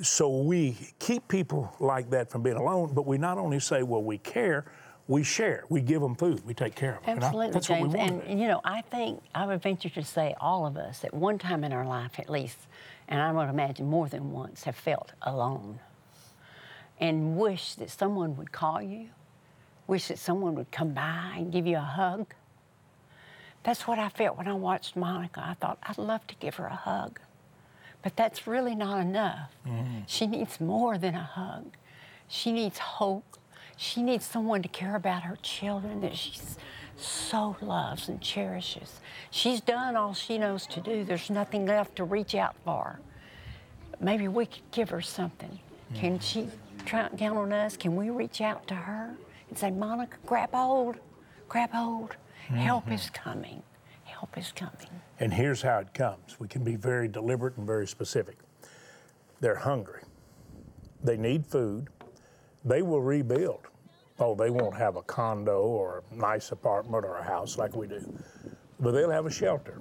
So 0.00 0.42
we 0.42 0.78
keep 0.98 1.26
people 1.28 1.74
like 1.78 2.08
that 2.10 2.30
from 2.30 2.42
being 2.42 2.56
alone, 2.56 2.92
but 2.94 3.06
we 3.06 3.18
not 3.18 3.36
only 3.36 3.60
say, 3.60 3.82
well, 3.82 4.02
we 4.02 4.16
care, 4.18 4.64
we 5.08 5.22
share. 5.22 5.64
We 5.68 5.80
give 5.82 6.00
them 6.00 6.14
food. 6.14 6.42
We 6.46 6.54
take 6.54 6.74
care 6.74 6.96
of 6.96 7.04
them. 7.04 7.16
And 7.16 7.24
I- 7.24 7.26
Absolutely, 7.26 7.74
what 7.74 7.82
we 7.92 7.98
James. 7.98 8.22
And 8.26 8.40
you 8.40 8.48
know, 8.48 8.60
I 8.64 8.80
think 8.82 9.22
I 9.34 9.46
would 9.46 9.60
venture 9.62 9.90
to 9.90 10.02
say 10.02 10.34
all 10.40 10.66
of 10.66 10.76
us 10.78 11.04
at 11.04 11.12
one 11.12 11.38
time 11.38 11.64
in 11.64 11.72
our 11.72 11.86
life, 11.86 12.18
at 12.18 12.30
least, 12.30 12.58
and 13.08 13.20
I 13.20 13.32
would 13.32 13.48
imagine 13.48 13.86
more 13.86 14.08
than 14.08 14.32
once, 14.32 14.64
have 14.64 14.76
felt 14.76 15.12
alone 15.22 15.80
and 16.98 17.36
wish 17.36 17.74
that 17.74 17.90
someone 17.90 18.36
would 18.36 18.52
call 18.52 18.80
you, 18.80 19.08
wish 19.86 20.08
that 20.08 20.18
someone 20.18 20.54
would 20.54 20.70
come 20.70 20.92
by 20.92 21.34
and 21.36 21.52
give 21.52 21.66
you 21.66 21.76
a 21.76 21.80
hug. 21.80 22.34
That's 23.62 23.86
what 23.86 23.98
I 23.98 24.08
felt 24.08 24.38
when 24.38 24.48
I 24.48 24.54
watched 24.54 24.96
Monica. 24.96 25.42
I 25.44 25.54
thought 25.54 25.78
I'd 25.82 25.98
love 25.98 26.26
to 26.28 26.34
give 26.36 26.54
her 26.56 26.66
a 26.66 26.74
hug, 26.74 27.20
but 28.02 28.16
that's 28.16 28.46
really 28.46 28.74
not 28.74 29.00
enough. 29.00 29.50
Mm-hmm. 29.66 30.00
She 30.06 30.26
needs 30.26 30.60
more 30.60 30.98
than 30.98 31.14
a 31.14 31.22
hug. 31.22 31.76
She 32.28 32.52
needs 32.52 32.78
hope. 32.78 33.36
She 33.76 34.02
needs 34.02 34.24
someone 34.24 34.62
to 34.62 34.68
care 34.68 34.96
about 34.96 35.22
her 35.24 35.36
children 35.42 36.00
that 36.00 36.16
she 36.16 36.32
so 36.96 37.56
loves 37.60 38.08
and 38.08 38.20
cherishes. 38.20 39.00
She's 39.30 39.60
done 39.60 39.96
all 39.96 40.14
she 40.14 40.38
knows 40.38 40.66
to 40.68 40.80
do. 40.80 41.04
There's 41.04 41.30
nothing 41.30 41.66
left 41.66 41.96
to 41.96 42.04
reach 42.04 42.34
out 42.34 42.56
for. 42.64 43.00
Maybe 44.00 44.28
we 44.28 44.46
could 44.46 44.70
give 44.70 44.90
her 44.90 45.00
something. 45.00 45.58
Can 45.94 46.18
mm. 46.18 46.22
she 46.22 46.48
try, 46.84 47.08
count 47.16 47.38
on 47.38 47.52
us? 47.52 47.76
Can 47.76 47.96
we 47.96 48.10
reach 48.10 48.40
out 48.40 48.66
to 48.68 48.74
her 48.74 49.14
and 49.48 49.58
say, 49.58 49.70
Monica, 49.70 50.16
grab 50.26 50.52
hold, 50.52 50.96
grab 51.48 51.70
hold. 51.70 52.16
Help 52.48 52.84
mm-hmm. 52.84 52.94
is 52.94 53.10
coming. 53.10 53.62
Help 54.04 54.36
is 54.38 54.52
coming. 54.52 55.00
And 55.18 55.32
here's 55.32 55.62
how 55.62 55.78
it 55.78 55.92
comes. 55.94 56.38
We 56.38 56.48
can 56.48 56.62
be 56.62 56.76
very 56.76 57.08
deliberate 57.08 57.56
and 57.56 57.66
very 57.66 57.86
specific. 57.86 58.36
They're 59.40 59.56
hungry. 59.56 60.02
They 61.02 61.16
need 61.16 61.46
food. 61.46 61.88
They 62.64 62.82
will 62.82 63.02
rebuild. 63.02 63.66
Oh, 64.18 64.34
they 64.34 64.50
won't 64.50 64.76
have 64.76 64.96
a 64.96 65.02
condo 65.02 65.60
or 65.62 66.02
a 66.10 66.14
nice 66.14 66.50
apartment 66.50 67.04
or 67.04 67.16
a 67.16 67.22
house 67.22 67.58
like 67.58 67.76
we 67.76 67.86
do, 67.86 68.00
but 68.80 68.92
they'll 68.92 69.10
have 69.10 69.26
a 69.26 69.30
shelter. 69.30 69.78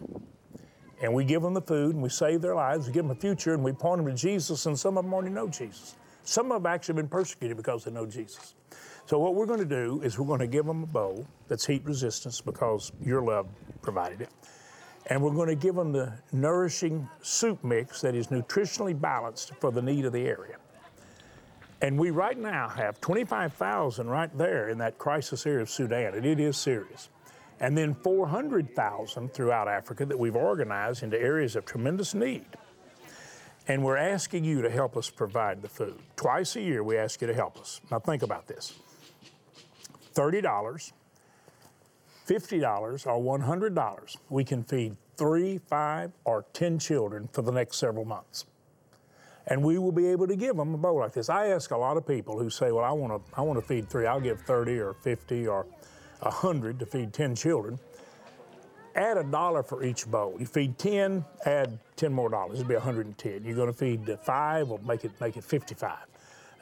And 1.01 1.13
we 1.13 1.23
give 1.23 1.41
them 1.41 1.53
the 1.53 1.61
food 1.61 1.95
and 1.95 2.03
we 2.03 2.09
save 2.09 2.41
their 2.41 2.55
lives, 2.55 2.87
we 2.87 2.93
give 2.93 3.05
them 3.05 3.15
a 3.15 3.19
future, 3.19 3.53
and 3.53 3.63
we 3.63 3.71
point 3.71 4.03
them 4.03 4.13
to 4.13 4.19
Jesus, 4.19 4.65
and 4.65 4.77
some 4.77 4.97
of 4.97 5.05
them 5.05 5.13
already 5.13 5.29
know 5.29 5.47
Jesus. 5.47 5.95
Some 6.23 6.47
of 6.47 6.53
them 6.53 6.63
have 6.63 6.75
actually 6.75 6.95
been 6.95 7.07
persecuted 7.07 7.55
because 7.55 7.83
they 7.83 7.91
know 7.91 8.05
Jesus. 8.05 8.55
So, 9.05 9.19
what 9.19 9.35
we're 9.35 9.45
going 9.45 9.59
to 9.59 9.65
do 9.65 10.01
is 10.03 10.17
we're 10.17 10.25
going 10.25 10.39
to 10.39 10.47
give 10.47 10.65
them 10.65 10.83
a 10.83 10.87
bowl 10.87 11.27
that's 11.47 11.65
heat 11.65 11.85
resistant 11.85 12.41
because 12.43 12.91
your 12.99 13.21
love 13.21 13.47
provided 13.83 14.21
it. 14.21 14.29
And 15.07 15.21
we're 15.21 15.33
going 15.35 15.49
to 15.49 15.55
give 15.55 15.75
them 15.75 15.91
the 15.91 16.11
nourishing 16.31 17.07
soup 17.21 17.63
mix 17.63 18.01
that 18.01 18.15
is 18.15 18.27
nutritionally 18.27 18.99
balanced 18.99 19.53
for 19.61 19.71
the 19.71 19.81
need 19.81 20.05
of 20.05 20.13
the 20.13 20.25
area. 20.25 20.57
And 21.85 21.99
we 21.99 22.09
right 22.09 22.35
now 22.35 22.67
have 22.67 22.99
25,000 22.99 24.09
right 24.09 24.35
there 24.35 24.69
in 24.69 24.79
that 24.79 24.97
crisis 24.97 25.45
area 25.45 25.61
of 25.61 25.69
Sudan, 25.69 26.15
and 26.15 26.25
it 26.25 26.39
is 26.39 26.57
serious. 26.57 27.09
And 27.59 27.77
then 27.77 27.93
400,000 27.93 29.31
throughout 29.31 29.67
Africa 29.67 30.03
that 30.07 30.17
we've 30.17 30.35
organized 30.35 31.03
into 31.03 31.21
areas 31.21 31.55
of 31.55 31.63
tremendous 31.63 32.15
need. 32.15 32.47
And 33.67 33.83
we're 33.83 33.97
asking 33.97 34.45
you 34.45 34.63
to 34.63 34.69
help 34.71 34.97
us 34.97 35.11
provide 35.11 35.61
the 35.61 35.69
food. 35.69 35.99
Twice 36.15 36.55
a 36.55 36.61
year, 36.61 36.83
we 36.83 36.97
ask 36.97 37.21
you 37.21 37.27
to 37.27 37.35
help 37.35 37.59
us. 37.59 37.81
Now, 37.91 37.99
think 37.99 38.23
about 38.23 38.47
this 38.47 38.73
$30, 40.15 40.41
$50, 42.27 43.05
or 43.05 43.39
$100. 43.39 44.17
We 44.31 44.43
can 44.43 44.63
feed 44.63 44.97
three, 45.17 45.59
five, 45.59 46.13
or 46.23 46.45
10 46.53 46.79
children 46.79 47.29
for 47.31 47.43
the 47.43 47.51
next 47.51 47.77
several 47.77 48.05
months 48.05 48.45
and 49.47 49.63
we 49.63 49.77
will 49.77 49.91
be 49.91 50.07
able 50.07 50.27
to 50.27 50.35
give 50.35 50.55
them 50.55 50.73
a 50.73 50.77
bowl 50.77 50.99
like 50.99 51.13
this. 51.13 51.29
I 51.29 51.47
ask 51.47 51.71
a 51.71 51.77
lot 51.77 51.97
of 51.97 52.07
people 52.07 52.39
who 52.39 52.49
say, 52.49 52.71
"Well, 52.71 52.83
I 52.83 52.91
want 52.91 53.25
to, 53.25 53.37
I 53.37 53.41
want 53.41 53.59
to 53.59 53.65
feed 53.65 53.89
three. 53.89 54.05
I'll 54.05 54.21
give 54.21 54.41
30 54.41 54.79
or 54.79 54.93
50 54.93 55.47
or 55.47 55.65
100 56.19 56.79
to 56.79 56.85
feed 56.85 57.13
10 57.13 57.35
children." 57.35 57.79
Add 58.95 59.17
a 59.17 59.23
dollar 59.23 59.61
for 59.61 59.83
each 59.83 60.09
bowl. 60.09 60.37
You 60.39 60.45
feed 60.45 60.77
10, 60.77 61.25
add 61.45 61.77
10 61.97 62.13
more 62.13 62.29
dollars. 62.29 62.59
It'll 62.61 62.69
be 62.69 62.75
110. 62.75 63.43
You're 63.43 63.55
going 63.55 63.67
to 63.67 63.77
feed 63.77 64.17
five, 64.23 64.69
we'll 64.69 64.77
make 64.79 65.03
it 65.03 65.11
make 65.19 65.35
it 65.35 65.43
55. 65.43 65.97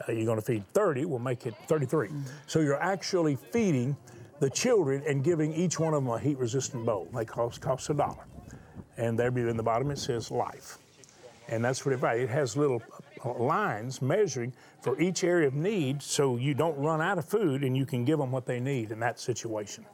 Uh, 0.09 0.11
you're 0.11 0.25
going 0.25 0.39
to 0.39 0.45
feed 0.45 0.65
30, 0.73 1.05
we'll 1.05 1.19
make 1.19 1.45
it 1.45 1.53
33. 1.67 2.09
So 2.47 2.59
you're 2.59 2.81
actually 2.81 3.35
feeding 3.35 3.95
the 4.39 4.49
children 4.49 5.03
and 5.07 5.23
giving 5.23 5.53
each 5.53 5.79
one 5.79 5.93
of 5.93 6.03
them 6.03 6.11
a 6.11 6.19
heat-resistant 6.19 6.85
bowl. 6.85 7.07
They 7.13 7.23
cost 7.23 7.61
cost 7.61 7.89
a 7.91 7.93
dollar, 7.93 8.25
and 8.97 9.17
there 9.17 9.31
be 9.31 9.41
in 9.41 9.55
the 9.55 9.63
bottom 9.63 9.91
it 9.91 9.99
says 9.99 10.31
life. 10.31 10.79
And 11.47 11.63
that's 11.63 11.85
what 11.85 11.93
it 11.93 12.03
It 12.21 12.29
has 12.29 12.55
little 12.55 12.81
uh, 13.23 13.33
lines 13.33 14.01
measuring 14.01 14.53
for 14.81 14.99
each 14.99 15.23
area 15.23 15.47
of 15.47 15.53
need 15.53 16.01
so 16.01 16.37
you 16.37 16.53
don't 16.53 16.77
run 16.77 17.01
out 17.01 17.17
of 17.17 17.25
food 17.25 17.63
and 17.63 17.75
you 17.75 17.85
can 17.85 18.05
give 18.05 18.19
them 18.19 18.31
what 18.31 18.45
they 18.45 18.59
need 18.59 18.91
in 18.91 18.99
that 19.01 19.19
situation. 19.19 19.85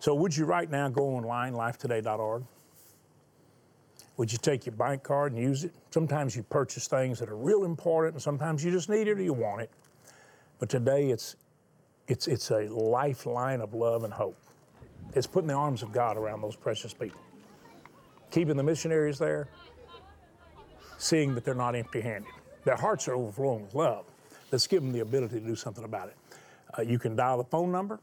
So, 0.00 0.14
would 0.14 0.36
you 0.36 0.44
right 0.44 0.70
now 0.70 0.88
go 0.88 1.02
online, 1.02 1.54
lifetoday.org? 1.54 2.42
Would 4.16 4.30
you 4.30 4.38
take 4.38 4.66
your 4.66 4.74
bank 4.74 5.02
card 5.02 5.32
and 5.32 5.40
use 5.40 5.64
it? 5.64 5.72
Sometimes 5.90 6.36
you 6.36 6.42
purchase 6.42 6.86
things 6.86 7.18
that 7.18 7.28
are 7.28 7.36
real 7.36 7.64
important, 7.64 8.14
and 8.14 8.22
sometimes 8.22 8.64
you 8.64 8.70
just 8.70 8.88
need 8.88 9.08
it 9.08 9.18
or 9.18 9.22
you 9.22 9.32
want 9.32 9.62
it. 9.62 9.70
But 10.58 10.68
today 10.68 11.10
it's, 11.10 11.36
it's, 12.08 12.28
it's 12.28 12.50
a 12.50 12.68
lifeline 12.68 13.60
of 13.60 13.74
love 13.74 14.04
and 14.04 14.12
hope. 14.12 14.36
It's 15.14 15.26
putting 15.26 15.48
the 15.48 15.54
arms 15.54 15.82
of 15.82 15.92
God 15.92 16.16
around 16.16 16.40
those 16.40 16.56
precious 16.56 16.92
people, 16.92 17.20
keeping 18.30 18.56
the 18.56 18.62
missionaries 18.62 19.18
there, 19.18 19.48
seeing 21.02 21.34
that 21.34 21.44
they're 21.44 21.54
not 21.54 21.74
empty 21.74 22.00
handed. 22.00 22.30
Their 22.64 22.76
hearts 22.76 23.08
are 23.08 23.14
overflowing 23.14 23.62
with 23.62 23.74
love. 23.74 24.04
Let's 24.52 24.68
give 24.68 24.82
them 24.82 24.92
the 24.92 25.00
ability 25.00 25.40
to 25.40 25.46
do 25.46 25.56
something 25.56 25.84
about 25.84 26.08
it. 26.08 26.16
Uh, 26.78 26.82
you 26.82 26.98
can 26.98 27.16
dial 27.16 27.38
the 27.38 27.44
phone 27.44 27.72
number, 27.72 27.98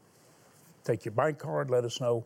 take 0.84 1.04
your 1.04 1.12
bank 1.12 1.38
card, 1.38 1.70
let 1.70 1.84
us 1.84 2.00
know 2.00 2.24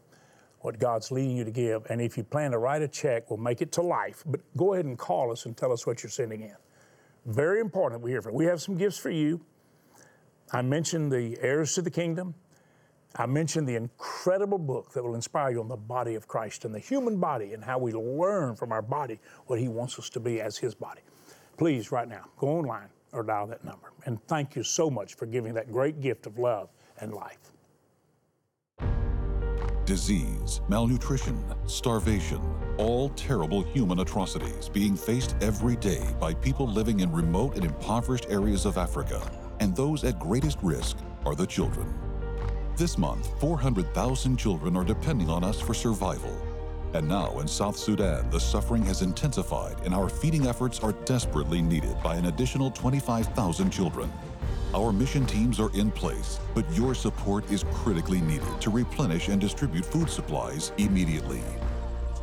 what 0.60 0.78
God's 0.78 1.12
leading 1.12 1.36
you 1.36 1.44
to 1.44 1.50
give. 1.50 1.86
And 1.90 2.00
if 2.00 2.16
you 2.16 2.24
plan 2.24 2.50
to 2.50 2.58
write 2.58 2.82
a 2.82 2.88
check, 2.88 3.30
we'll 3.30 3.38
make 3.38 3.62
it 3.62 3.70
to 3.72 3.82
life. 3.82 4.24
But 4.26 4.40
go 4.56 4.74
ahead 4.74 4.84
and 4.84 4.98
call 4.98 5.30
us 5.30 5.46
and 5.46 5.56
tell 5.56 5.72
us 5.72 5.86
what 5.86 6.02
you're 6.02 6.10
sending 6.10 6.40
in. 6.40 6.56
Very 7.26 7.60
important 7.60 8.02
we 8.02 8.10
hear 8.10 8.22
from. 8.22 8.34
We 8.34 8.46
have 8.46 8.60
some 8.60 8.76
gifts 8.76 8.98
for 8.98 9.10
you. 9.10 9.40
I 10.52 10.62
mentioned 10.62 11.12
the 11.12 11.38
heirs 11.40 11.74
to 11.74 11.82
the 11.82 11.90
kingdom. 11.90 12.34
I 13.16 13.26
mentioned 13.26 13.68
the 13.68 13.76
incredible 13.76 14.58
book 14.58 14.92
that 14.92 15.04
will 15.04 15.14
inspire 15.14 15.52
you 15.52 15.60
on 15.60 15.68
the 15.68 15.76
body 15.76 16.16
of 16.16 16.26
Christ 16.26 16.64
and 16.64 16.74
the 16.74 16.80
human 16.80 17.18
body 17.18 17.52
and 17.52 17.62
how 17.62 17.78
we 17.78 17.92
learn 17.92 18.56
from 18.56 18.72
our 18.72 18.82
body 18.82 19.20
what 19.46 19.60
He 19.60 19.68
wants 19.68 19.98
us 20.00 20.10
to 20.10 20.20
be 20.20 20.40
as 20.40 20.58
His 20.58 20.74
body. 20.74 21.00
Please, 21.56 21.92
right 21.92 22.08
now, 22.08 22.24
go 22.38 22.48
online 22.48 22.88
or 23.12 23.22
dial 23.22 23.46
that 23.46 23.64
number. 23.64 23.92
And 24.06 24.20
thank 24.26 24.56
you 24.56 24.64
so 24.64 24.90
much 24.90 25.14
for 25.14 25.26
giving 25.26 25.54
that 25.54 25.70
great 25.70 26.00
gift 26.00 26.26
of 26.26 26.38
love 26.38 26.70
and 26.98 27.14
life. 27.14 27.38
Disease, 29.84 30.60
malnutrition, 30.68 31.44
starvation, 31.66 32.40
all 32.78 33.10
terrible 33.10 33.62
human 33.62 34.00
atrocities 34.00 34.68
being 34.68 34.96
faced 34.96 35.36
every 35.40 35.76
day 35.76 36.04
by 36.18 36.34
people 36.34 36.66
living 36.66 37.00
in 37.00 37.12
remote 37.12 37.54
and 37.54 37.64
impoverished 37.64 38.26
areas 38.28 38.64
of 38.64 38.76
Africa. 38.76 39.22
And 39.60 39.76
those 39.76 40.02
at 40.02 40.18
greatest 40.18 40.58
risk 40.62 40.96
are 41.24 41.36
the 41.36 41.46
children. 41.46 42.03
This 42.76 42.98
month, 42.98 43.30
400,000 43.38 44.36
children 44.36 44.76
are 44.76 44.82
depending 44.82 45.30
on 45.30 45.44
us 45.44 45.60
for 45.60 45.74
survival. 45.74 46.36
And 46.92 47.06
now 47.06 47.38
in 47.38 47.46
South 47.46 47.76
Sudan, 47.76 48.28
the 48.30 48.40
suffering 48.40 48.82
has 48.86 49.00
intensified 49.00 49.76
and 49.84 49.94
our 49.94 50.08
feeding 50.08 50.48
efforts 50.48 50.80
are 50.80 50.90
desperately 51.04 51.62
needed 51.62 51.96
by 52.02 52.16
an 52.16 52.26
additional 52.26 52.72
25,000 52.72 53.70
children. 53.70 54.12
Our 54.74 54.92
mission 54.92 55.24
teams 55.24 55.60
are 55.60 55.72
in 55.72 55.92
place, 55.92 56.40
but 56.52 56.68
your 56.72 56.96
support 56.96 57.48
is 57.48 57.64
critically 57.74 58.20
needed 58.20 58.60
to 58.62 58.70
replenish 58.70 59.28
and 59.28 59.40
distribute 59.40 59.86
food 59.86 60.10
supplies 60.10 60.72
immediately. 60.76 61.42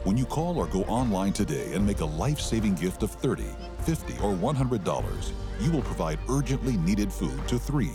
When 0.03 0.17
you 0.17 0.25
call 0.25 0.57
or 0.57 0.67
go 0.67 0.83
online 0.83 1.31
today 1.31 1.71
and 1.73 1.85
make 1.85 2.01
a 2.01 2.05
life-saving 2.05 2.75
gift 2.75 3.03
of 3.03 3.21
$30, 3.21 3.45
$50, 3.85 4.21
or 4.21 4.33
$100, 4.35 5.31
you 5.61 5.71
will 5.71 5.83
provide 5.83 6.19
urgently 6.27 6.75
needed 6.75 7.13
food 7.13 7.47
to 7.47 7.57
3, 7.57 7.89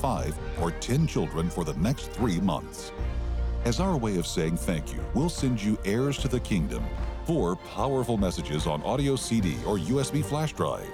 5, 0.00 0.38
or 0.60 0.70
10 0.72 1.06
children 1.06 1.50
for 1.50 1.64
the 1.64 1.74
next 1.74 2.10
3 2.12 2.40
months. 2.40 2.92
As 3.64 3.78
our 3.78 3.96
way 3.96 4.16
of 4.16 4.26
saying 4.26 4.56
thank 4.56 4.92
you, 4.92 5.04
we'll 5.14 5.28
send 5.28 5.62
you 5.62 5.78
Heirs 5.84 6.16
to 6.18 6.28
the 6.28 6.40
Kingdom, 6.40 6.82
four 7.26 7.56
powerful 7.56 8.16
messages 8.16 8.66
on 8.66 8.82
audio 8.82 9.16
CD 9.16 9.56
or 9.66 9.76
USB 9.76 10.24
flash 10.24 10.54
drive. 10.54 10.90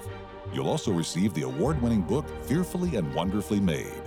You'll 0.53 0.69
also 0.69 0.91
receive 0.91 1.33
the 1.33 1.43
award 1.43 1.81
winning 1.81 2.01
book 2.01 2.25
Fearfully 2.43 2.97
and 2.97 3.13
Wonderfully 3.15 3.61
Made. 3.61 4.01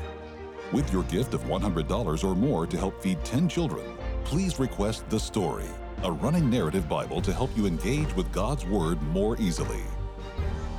With 0.72 0.92
your 0.92 1.04
gift 1.04 1.34
of 1.34 1.42
$100 1.44 2.24
or 2.24 2.34
more 2.36 2.66
to 2.66 2.76
help 2.76 3.02
feed 3.02 3.24
10 3.24 3.48
children, 3.48 3.96
please 4.24 4.58
request 4.58 5.08
The 5.08 5.18
Story, 5.18 5.70
a 6.04 6.12
running 6.12 6.48
narrative 6.48 6.88
Bible 6.88 7.20
to 7.22 7.32
help 7.32 7.50
you 7.56 7.66
engage 7.66 8.14
with 8.14 8.30
God's 8.30 8.64
Word 8.66 9.02
more 9.02 9.40
easily. 9.40 9.82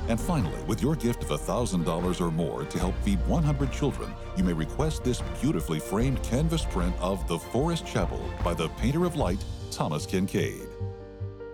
And 0.08 0.20
finally, 0.20 0.60
with 0.64 0.82
your 0.82 0.96
gift 0.96 1.22
of 1.22 1.30
$1,000 1.30 2.20
or 2.20 2.30
more 2.30 2.64
to 2.64 2.78
help 2.78 2.94
feed 3.02 3.24
100 3.26 3.72
children, 3.72 4.12
you 4.36 4.44
may 4.44 4.52
request 4.52 5.04
this 5.04 5.22
beautifully 5.40 5.78
framed 5.78 6.22
canvas 6.22 6.64
print 6.64 6.94
of 7.00 7.26
The 7.28 7.38
Forest 7.38 7.86
Chapel 7.86 8.22
by 8.44 8.54
the 8.54 8.68
painter 8.70 9.04
of 9.04 9.16
light, 9.16 9.44
Thomas 9.70 10.06
Kinkade. 10.06 10.68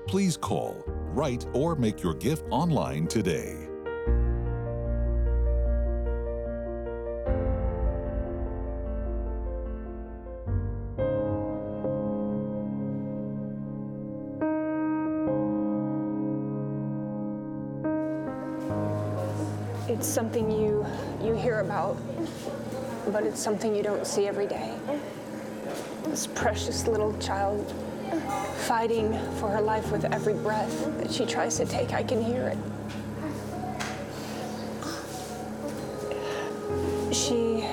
Please 0.07 0.37
call, 0.37 0.83
write, 0.87 1.47
or 1.53 1.77
make 1.77 2.03
your 2.03 2.15
gift 2.15 2.45
online 2.51 3.07
today. 3.07 3.67
Something 20.18 20.50
you 20.50 20.85
you 21.22 21.33
hear 21.33 21.61
about, 21.61 21.96
but 23.12 23.22
it's 23.22 23.40
something 23.40 23.72
you 23.72 23.85
don't 23.85 24.04
see 24.04 24.26
every 24.26 24.48
day. 24.48 24.74
This 26.07 26.26
precious 26.26 26.88
little 26.88 27.16
child 27.20 27.72
fighting 28.66 29.12
for 29.38 29.48
her 29.48 29.61
life 29.61 29.92
with 29.92 30.04
every 30.07 30.35
breath 30.35 30.98
that 30.98 31.12
she 31.12 31.24
tries 31.24 31.57
to 31.59 31.66
take. 31.66 31.92
I 31.92 32.02
can 32.02 32.20
hear 32.20 32.52
it. 32.52 32.59
She 37.14 37.64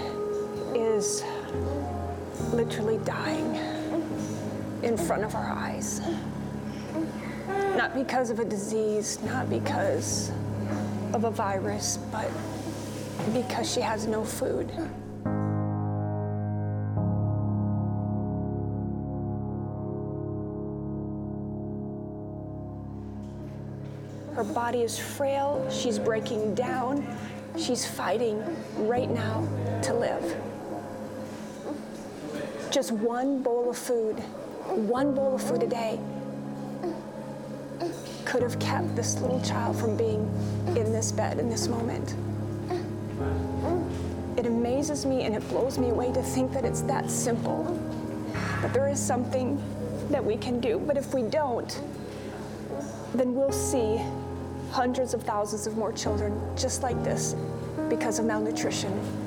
is 0.76 1.24
literally 2.54 3.00
dying 3.00 3.56
in 4.84 4.96
front 4.96 5.24
of 5.24 5.34
our 5.34 5.50
eyes. 5.50 6.00
Not 7.76 7.96
because 7.96 8.30
of 8.30 8.38
a 8.38 8.46
disease, 8.46 9.20
not 9.24 9.50
because 9.50 10.32
of 11.16 11.24
a 11.24 11.32
virus, 11.32 11.98
but 12.12 12.30
because 13.32 13.72
she 13.72 13.80
has 13.80 14.06
no 14.06 14.26
food. 14.26 14.70
Her 24.36 24.44
body 24.44 24.82
is 24.82 25.00
frail, 25.00 25.66
she's 25.72 25.98
breaking 25.98 26.54
down, 26.54 27.08
she's 27.58 27.88
fighting 27.88 28.44
right 28.76 29.10
now 29.10 29.48
to 29.84 29.94
live. 29.94 30.36
Just 32.72 32.92
one 32.92 33.42
bowl 33.42 33.70
of 33.70 33.78
food, 33.78 34.20
one 34.68 35.16
bowl 35.16 35.36
of 35.36 35.42
food 35.42 35.64
a 35.64 35.68
day 35.68 35.98
could 38.36 38.44
have 38.44 38.60
kept 38.60 38.94
this 38.98 39.22
little 39.22 39.40
child 39.40 39.80
from 39.80 39.96
being 39.96 40.20
in 40.76 40.92
this 40.92 41.10
bed 41.10 41.40
in 41.40 41.50
this 41.50 41.70
moment. 41.70 42.16
It 44.36 44.46
amazes 44.46 45.06
me 45.06 45.24
and 45.24 45.34
it 45.34 45.48
blows 45.48 45.78
me 45.78 45.90
away 45.90 46.12
to 46.12 46.22
think 46.22 46.52
that 46.52 46.66
it's 46.66 46.82
that 46.82 47.10
simple. 47.10 47.64
That 48.62 48.74
there 48.74 48.90
is 48.90 49.00
something 49.00 49.58
that 50.10 50.22
we 50.22 50.36
can 50.36 50.60
do. 50.60 50.80
But 50.80 50.98
if 50.98 51.14
we 51.14 51.22
don't, 51.22 51.82
then 53.14 53.36
we'll 53.36 53.54
see 53.54 54.04
hundreds 54.70 55.14
of 55.14 55.24
thousands 55.24 55.66
of 55.66 55.78
more 55.78 55.94
children 55.94 56.38
just 56.58 56.84
like 56.84 57.02
this 57.06 57.38
because 57.88 58.20
of 58.20 58.26
malnutrition. 58.26 59.25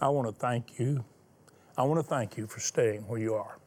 I 0.00 0.08
want 0.08 0.28
to 0.28 0.32
thank 0.32 0.78
you. 0.78 1.04
I 1.76 1.82
want 1.82 1.98
to 2.00 2.08
thank 2.08 2.36
you 2.36 2.46
for 2.46 2.60
staying 2.60 3.06
where 3.08 3.18
you 3.18 3.34
are. 3.34 3.58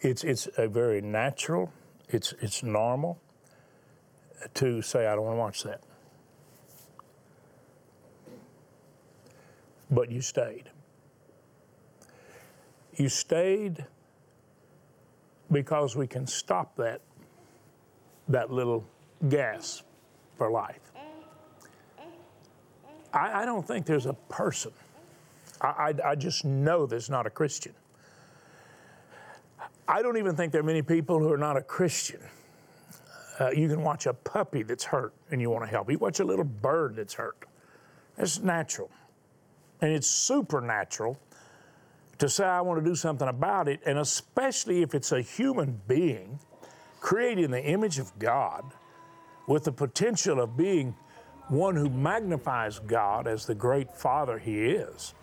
It's, 0.00 0.22
it's 0.22 0.48
a 0.56 0.68
very 0.68 1.00
natural, 1.00 1.72
it's, 2.08 2.34
it's 2.40 2.62
normal 2.62 3.20
to 4.54 4.80
say, 4.82 5.06
I 5.06 5.16
don't 5.16 5.24
want 5.24 5.34
to 5.34 5.40
watch 5.40 5.62
that. 5.64 5.82
But 9.90 10.10
you 10.10 10.20
stayed. 10.20 10.64
You 12.94 13.08
stayed 13.08 13.84
because 15.50 15.96
we 15.96 16.06
can 16.06 16.26
stop 16.26 16.76
that, 16.76 17.00
that 18.28 18.52
little 18.52 18.84
gas 19.28 19.82
for 20.36 20.50
life. 20.50 20.80
I, 23.12 23.42
I 23.42 23.44
don't 23.44 23.66
think 23.66 23.86
there's 23.86 24.06
a 24.06 24.12
person 24.12 24.72
I, 25.60 25.66
I, 26.04 26.10
I 26.10 26.14
just 26.14 26.44
know 26.44 26.86
there's 26.86 27.10
not 27.10 27.26
a 27.26 27.30
Christian. 27.30 27.74
I 29.86 30.02
don't 30.02 30.18
even 30.18 30.36
think 30.36 30.52
there 30.52 30.60
are 30.60 30.64
many 30.64 30.82
people 30.82 31.18
who 31.18 31.32
are 31.32 31.38
not 31.38 31.56
a 31.56 31.62
Christian. 31.62 32.20
Uh, 33.40 33.50
you 33.50 33.68
can 33.68 33.82
watch 33.82 34.06
a 34.06 34.12
puppy 34.12 34.62
that's 34.62 34.84
hurt 34.84 35.14
and 35.30 35.40
you 35.40 35.48
want 35.48 35.64
to 35.64 35.70
help. 35.70 35.90
You 35.90 35.98
watch 35.98 36.20
a 36.20 36.24
little 36.24 36.44
bird 36.44 36.96
that's 36.96 37.14
hurt. 37.14 37.46
It's 38.18 38.40
natural. 38.40 38.90
And 39.80 39.92
it's 39.92 40.08
supernatural 40.08 41.18
to 42.18 42.28
say, 42.28 42.44
I 42.44 42.60
want 42.60 42.82
to 42.82 42.84
do 42.84 42.96
something 42.96 43.28
about 43.28 43.68
it, 43.68 43.80
and 43.86 43.98
especially 43.98 44.82
if 44.82 44.94
it's 44.94 45.12
a 45.12 45.22
human 45.22 45.80
being 45.86 46.40
created 47.00 47.44
in 47.44 47.50
the 47.52 47.64
image 47.64 48.00
of 48.00 48.16
God 48.18 48.64
with 49.46 49.64
the 49.64 49.72
potential 49.72 50.40
of 50.40 50.56
being 50.56 50.96
one 51.46 51.76
who 51.76 51.88
magnifies 51.88 52.80
God 52.80 53.26
as 53.26 53.46
the 53.46 53.54
great 53.54 53.90
Father 53.96 54.38
He 54.38 54.66
is. 54.66 55.14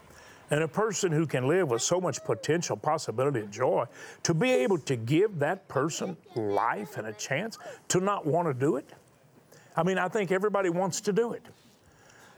And 0.52 0.64
a 0.64 0.68
person 0.68 1.12
who 1.12 1.26
can 1.26 1.48
live 1.48 1.70
with 1.70 1.82
so 1.82 2.00
much 2.00 2.24
potential, 2.24 2.78
possibility, 2.78 3.40
and 3.40 3.52
joy, 3.52 3.86
to 4.24 4.34
be 4.34 4.52
able 4.52 4.78
to 4.80 4.96
give 4.96 5.40
that 5.40 5.68
person 5.68 6.16
life 6.36 6.98
and 6.98 7.08
a 7.08 7.14
chance 7.14 7.58
to 7.90 8.00
not 8.00 8.26
want 8.26 8.48
to 8.48 8.54
do 8.54 8.76
it. 8.76 8.90
I 9.76 9.84
mean, 9.84 9.98
I 9.98 10.08
think 10.08 10.32
everybody 10.32 10.70
wants 10.70 11.02
to 11.02 11.14
do 11.14 11.34
it. 11.34 11.46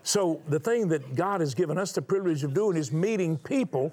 So, 0.03 0.41
the 0.47 0.59
thing 0.59 0.87
that 0.87 1.15
God 1.15 1.41
has 1.41 1.53
given 1.53 1.77
us 1.77 1.91
the 1.91 2.01
privilege 2.01 2.43
of 2.45 2.53
doing 2.53 2.77
is 2.77 2.93
meeting 2.93 3.37
people 3.37 3.91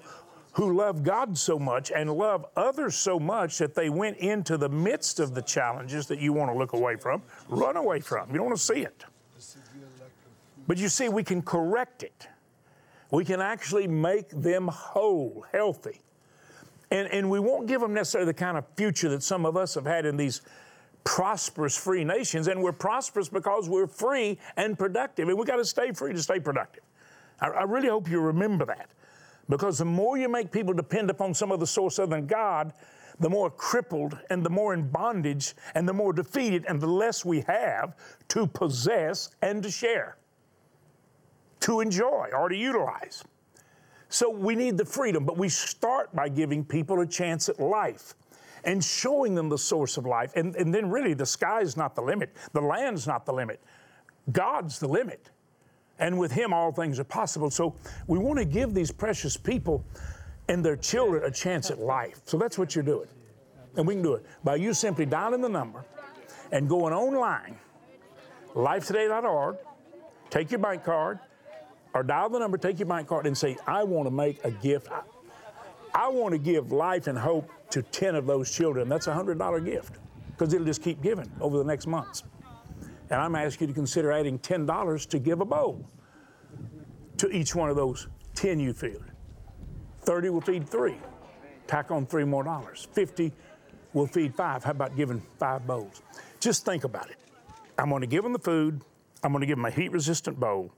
who 0.53 0.73
love 0.73 1.03
God 1.03 1.37
so 1.37 1.59
much 1.59 1.91
and 1.91 2.09
love 2.09 2.45
others 2.55 2.95
so 2.95 3.19
much 3.19 3.57
that 3.57 3.75
they 3.75 3.89
went 3.89 4.17
into 4.17 4.55
the 4.55 4.69
midst 4.69 5.19
of 5.19 5.35
the 5.35 5.41
challenges 5.41 6.07
that 6.07 6.19
you 6.19 6.31
want 6.31 6.49
to 6.49 6.57
look 6.57 6.71
away 6.71 6.95
from, 6.95 7.21
run 7.49 7.75
away 7.75 7.99
from. 7.99 8.29
You 8.29 8.37
don't 8.37 8.45
want 8.45 8.57
to 8.57 8.63
see 8.63 8.79
it. 8.79 9.03
But 10.67 10.77
you 10.77 10.87
see, 10.87 11.09
we 11.09 11.23
can 11.23 11.41
correct 11.41 12.03
it 12.03 12.29
we 13.11 13.25
can 13.25 13.41
actually 13.41 13.87
make 13.87 14.29
them 14.29 14.67
whole, 14.67 15.45
healthy. 15.51 16.01
And, 16.91 17.07
and 17.09 17.29
we 17.29 17.39
won't 17.39 17.67
give 17.67 17.81
them 17.81 17.93
necessarily 17.93 18.27
the 18.27 18.37
kind 18.37 18.57
of 18.57 18.65
future 18.75 19.09
that 19.09 19.23
some 19.23 19.45
of 19.45 19.57
us 19.57 19.75
have 19.75 19.85
had 19.85 20.05
in 20.05 20.17
these 20.17 20.41
prosperous 21.03 21.77
free 21.77 22.03
nations. 22.03 22.47
And 22.47 22.61
we're 22.61 22.71
prosperous 22.71 23.29
because 23.29 23.69
we're 23.69 23.87
free 23.87 24.39
and 24.57 24.77
productive. 24.77 25.27
And 25.27 25.37
we 25.37 25.45
got 25.45 25.57
to 25.57 25.65
stay 25.65 25.91
free 25.91 26.13
to 26.13 26.21
stay 26.21 26.39
productive. 26.39 26.83
I, 27.39 27.47
I 27.47 27.63
really 27.63 27.89
hope 27.89 28.09
you 28.09 28.19
remember 28.19 28.65
that. 28.65 28.89
Because 29.49 29.77
the 29.77 29.85
more 29.85 30.17
you 30.17 30.27
make 30.27 30.51
people 30.51 30.73
depend 30.73 31.09
upon 31.09 31.33
some 31.33 31.51
other 31.51 31.67
source 31.67 31.99
other 31.99 32.15
than 32.15 32.25
God, 32.25 32.73
the 33.19 33.29
more 33.29 33.49
crippled 33.49 34.17
and 34.29 34.43
the 34.43 34.49
more 34.49 34.73
in 34.73 34.89
bondage 34.89 35.53
and 35.75 35.87
the 35.87 35.93
more 35.93 36.11
defeated 36.11 36.65
and 36.67 36.81
the 36.81 36.87
less 36.87 37.23
we 37.23 37.41
have 37.41 37.95
to 38.29 38.47
possess 38.47 39.29
and 39.41 39.61
to 39.63 39.71
share 39.71 40.17
to 41.61 41.81
enjoy 41.81 42.29
or 42.33 42.49
to 42.49 42.55
utilize. 42.55 43.23
So 44.09 44.29
we 44.29 44.55
need 44.55 44.77
the 44.77 44.85
freedom, 44.85 45.25
but 45.25 45.37
we 45.37 45.49
start 45.49 46.15
by 46.15 46.29
giving 46.29 46.63
people 46.63 47.01
a 47.01 47.07
chance 47.07 47.49
at 47.49 47.59
life 47.59 48.15
and 48.63 48.83
showing 48.83 49.35
them 49.35 49.49
the 49.49 49.57
source 49.57 49.97
of 49.97 50.05
life. 50.05 50.31
And, 50.35 50.55
and 50.55 50.73
then, 50.73 50.89
really, 50.89 51.13
the 51.13 51.25
sky's 51.25 51.77
not 51.77 51.95
the 51.95 52.01
limit, 52.01 52.35
the 52.53 52.61
land's 52.61 53.07
not 53.07 53.25
the 53.25 53.33
limit. 53.33 53.61
God's 54.31 54.79
the 54.79 54.87
limit. 54.87 55.29
And 55.99 56.17
with 56.17 56.31
Him, 56.31 56.53
all 56.53 56.71
things 56.71 56.99
are 56.99 57.05
possible. 57.05 57.49
So 57.49 57.75
we 58.07 58.17
want 58.17 58.39
to 58.39 58.45
give 58.45 58.73
these 58.73 58.91
precious 58.91 59.37
people 59.37 59.85
and 60.47 60.63
their 60.63 60.75
children 60.75 61.23
a 61.23 61.31
chance 61.31 61.71
at 61.71 61.79
life. 61.79 62.21
So 62.25 62.37
that's 62.37 62.57
what 62.57 62.75
you're 62.75 62.83
doing. 62.83 63.07
And 63.77 63.87
we 63.87 63.95
can 63.95 64.03
do 64.03 64.13
it 64.13 64.25
by 64.43 64.55
you 64.55 64.73
simply 64.73 65.05
dialing 65.05 65.41
the 65.41 65.49
number 65.49 65.83
and 66.51 66.69
going 66.69 66.93
online, 66.93 67.57
lifetoday.org, 68.53 69.57
take 70.29 70.51
your 70.51 70.59
bank 70.59 70.83
card, 70.83 71.19
or 71.95 72.03
dial 72.03 72.29
the 72.29 72.37
number, 72.37 72.57
take 72.57 72.77
your 72.77 72.87
bank 72.87 73.07
card, 73.07 73.25
and 73.25 73.35
say, 73.35 73.57
I 73.65 73.83
want 73.85 74.05
to 74.05 74.11
make 74.11 74.43
a 74.43 74.51
gift. 74.51 74.91
I, 74.91 75.01
I 75.93 76.09
want 76.09 76.33
to 76.33 76.37
give 76.37 76.73
life 76.73 77.07
and 77.07 77.17
hope 77.17 77.49
to 77.69 77.81
10 77.81 78.15
of 78.15 78.27
those 78.27 78.51
children. 78.51 78.89
That's 78.89 79.07
a 79.07 79.13
$100 79.13 79.65
gift 79.65 79.93
because 80.31 80.53
it'll 80.53 80.65
just 80.65 80.83
keep 80.83 81.01
giving 81.01 81.31
over 81.39 81.57
the 81.57 81.63
next 81.63 81.87
months. 81.87 82.23
And 83.09 83.21
I'm 83.21 83.33
asking 83.35 83.69
you 83.69 83.73
to 83.73 83.79
consider 83.79 84.11
adding 84.11 84.37
$10 84.39 85.07
to 85.09 85.19
give 85.19 85.39
a 85.39 85.45
bowl 85.45 85.87
to 87.17 87.29
each 87.29 87.55
one 87.55 87.69
of 87.69 87.77
those 87.77 88.09
10 88.35 88.59
you 88.59 88.73
feed. 88.73 88.99
30 90.01 90.29
will 90.29 90.41
feed 90.41 90.67
three. 90.67 90.97
Tack 91.65 91.91
on 91.91 92.05
three 92.05 92.25
more 92.25 92.43
dollars. 92.43 92.89
50 92.91 93.31
will 93.93 94.05
feed 94.05 94.35
five. 94.35 94.65
How 94.65 94.71
about 94.71 94.97
giving 94.97 95.21
five 95.39 95.65
bowls? 95.65 96.01
Just 96.41 96.65
think 96.65 96.83
about 96.83 97.09
it. 97.09 97.17
I'm 97.77 97.89
going 97.89 98.01
to 98.01 98.07
give 98.07 98.23
them 98.23 98.33
the 98.33 98.39
food. 98.39 98.81
I'm 99.23 99.31
going 99.31 99.41
to 99.41 99.47
give 99.47 99.57
them 99.57 99.65
a 99.65 99.71
heat 99.71 99.93
resistant 99.93 100.39
bowl. 100.39 100.73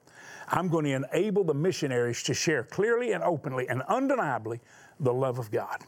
I'm 0.48 0.70
going 0.70 0.86
to 0.86 0.92
enable 0.92 1.44
the 1.44 1.54
missionaries 1.54 2.24
to 2.24 2.34
share 2.34 2.64
clearly 2.64 3.12
and 3.12 3.24
openly 3.24 3.68
and 3.68 3.82
undeniably 3.84 4.62
the 5.00 5.14
love 5.14 5.40
of 5.40 5.52
God. 5.52 5.84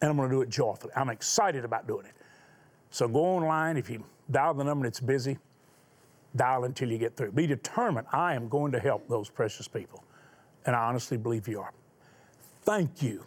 And 0.00 0.10
I'm 0.10 0.16
going 0.16 0.28
to 0.28 0.34
do 0.36 0.42
it 0.42 0.50
joyfully. 0.50 0.92
I'm 0.96 1.08
excited 1.08 1.64
about 1.64 1.86
doing 1.86 2.06
it. 2.06 2.12
So 2.90 3.08
go 3.08 3.20
online. 3.20 3.76
If 3.76 3.88
you 3.88 4.04
dial 4.30 4.54
the 4.54 4.64
number 4.64 4.84
and 4.84 4.92
it's 4.92 5.00
busy, 5.00 5.38
dial 6.36 6.64
until 6.64 6.90
you 6.90 6.98
get 6.98 7.16
through. 7.16 7.32
Be 7.32 7.46
determined. 7.46 8.06
I 8.12 8.34
am 8.34 8.48
going 8.48 8.72
to 8.72 8.80
help 8.80 9.08
those 9.08 9.30
precious 9.30 9.68
people. 9.68 10.04
And 10.66 10.76
I 10.76 10.84
honestly 10.84 11.16
believe 11.16 11.48
you 11.48 11.60
are. 11.60 11.72
Thank 12.62 13.02
you 13.02 13.24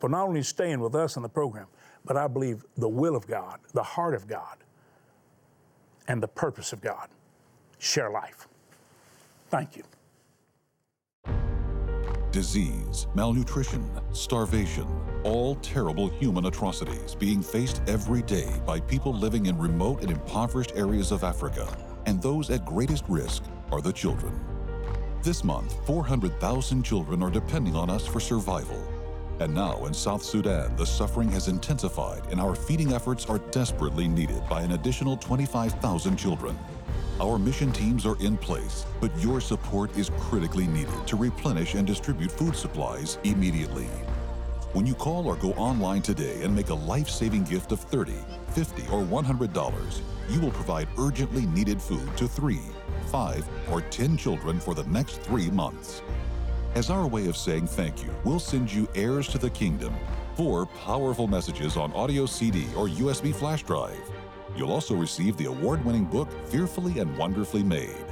for 0.00 0.08
not 0.08 0.26
only 0.26 0.42
staying 0.42 0.80
with 0.80 0.94
us 0.94 1.16
in 1.16 1.22
the 1.22 1.28
program, 1.28 1.66
but 2.04 2.16
I 2.16 2.26
believe 2.26 2.64
the 2.76 2.88
will 2.88 3.16
of 3.16 3.26
God, 3.26 3.60
the 3.72 3.82
heart 3.82 4.14
of 4.14 4.26
God, 4.26 4.58
and 6.08 6.22
the 6.22 6.28
purpose 6.28 6.72
of 6.72 6.80
God. 6.80 7.08
Share 7.78 8.10
life. 8.10 8.48
Thank 9.54 9.76
you. 9.76 9.84
Disease, 12.32 13.06
malnutrition, 13.14 13.88
starvation 14.12 14.88
all 15.24 15.54
terrible 15.56 16.08
human 16.08 16.46
atrocities 16.46 17.14
being 17.14 17.42
faced 17.42 17.80
every 17.86 18.22
day 18.22 18.48
by 18.66 18.78
people 18.78 19.14
living 19.14 19.46
in 19.46 19.56
remote 19.56 20.02
and 20.02 20.10
impoverished 20.10 20.72
areas 20.76 21.12
of 21.12 21.24
Africa, 21.24 21.66
and 22.06 22.22
those 22.22 22.50
at 22.50 22.64
greatest 22.66 23.04
risk 23.08 23.42
are 23.72 23.80
the 23.80 23.92
children. 23.92 24.38
This 25.22 25.42
month, 25.42 25.74
400,000 25.86 26.82
children 26.82 27.22
are 27.22 27.30
depending 27.30 27.74
on 27.74 27.88
us 27.88 28.06
for 28.06 28.20
survival. 28.20 28.82
And 29.40 29.54
now 29.54 29.86
in 29.86 29.94
South 29.94 30.22
Sudan, 30.22 30.76
the 30.76 30.84
suffering 30.84 31.30
has 31.30 31.48
intensified 31.48 32.22
and 32.30 32.40
our 32.40 32.54
feeding 32.54 32.92
efforts 32.92 33.26
are 33.26 33.38
desperately 33.50 34.06
needed 34.06 34.42
by 34.48 34.60
an 34.60 34.72
additional 34.72 35.16
25,000 35.16 36.16
children. 36.16 36.58
Our 37.20 37.38
mission 37.38 37.70
teams 37.70 38.06
are 38.06 38.20
in 38.20 38.36
place, 38.36 38.86
but 39.00 39.16
your 39.20 39.40
support 39.40 39.96
is 39.96 40.10
critically 40.18 40.66
needed 40.66 41.06
to 41.06 41.14
replenish 41.14 41.74
and 41.74 41.86
distribute 41.86 42.32
food 42.32 42.56
supplies 42.56 43.18
immediately. 43.22 43.86
When 44.72 44.84
you 44.84 44.96
call 44.96 45.28
or 45.28 45.36
go 45.36 45.52
online 45.52 46.02
today 46.02 46.42
and 46.42 46.52
make 46.52 46.70
a 46.70 46.74
life-saving 46.74 47.44
gift 47.44 47.70
of 47.70 47.88
$30, 47.88 48.16
$50, 48.52 48.92
or 48.92 49.04
$100, 49.22 50.00
you 50.28 50.40
will 50.40 50.50
provide 50.50 50.88
urgently 50.98 51.46
needed 51.46 51.80
food 51.80 52.16
to 52.16 52.26
three, 52.26 52.62
five, 53.12 53.48
or 53.70 53.80
10 53.80 54.16
children 54.16 54.58
for 54.58 54.74
the 54.74 54.84
next 54.84 55.20
three 55.22 55.50
months. 55.50 56.02
As 56.74 56.90
our 56.90 57.06
way 57.06 57.28
of 57.28 57.36
saying 57.36 57.68
thank 57.68 58.02
you, 58.02 58.12
we'll 58.24 58.40
send 58.40 58.72
you 58.72 58.88
Heirs 58.96 59.28
to 59.28 59.38
the 59.38 59.50
Kingdom, 59.50 59.94
four 60.34 60.66
powerful 60.66 61.28
messages 61.28 61.76
on 61.76 61.92
audio 61.92 62.26
CD 62.26 62.66
or 62.76 62.88
USB 62.88 63.32
flash 63.32 63.62
drive. 63.62 64.00
You'll 64.56 64.72
also 64.72 64.94
receive 64.94 65.36
the 65.36 65.46
award 65.46 65.84
winning 65.84 66.04
book 66.04 66.28
Fearfully 66.48 67.00
and 67.00 67.16
Wonderfully 67.16 67.62
Made. 67.62 68.04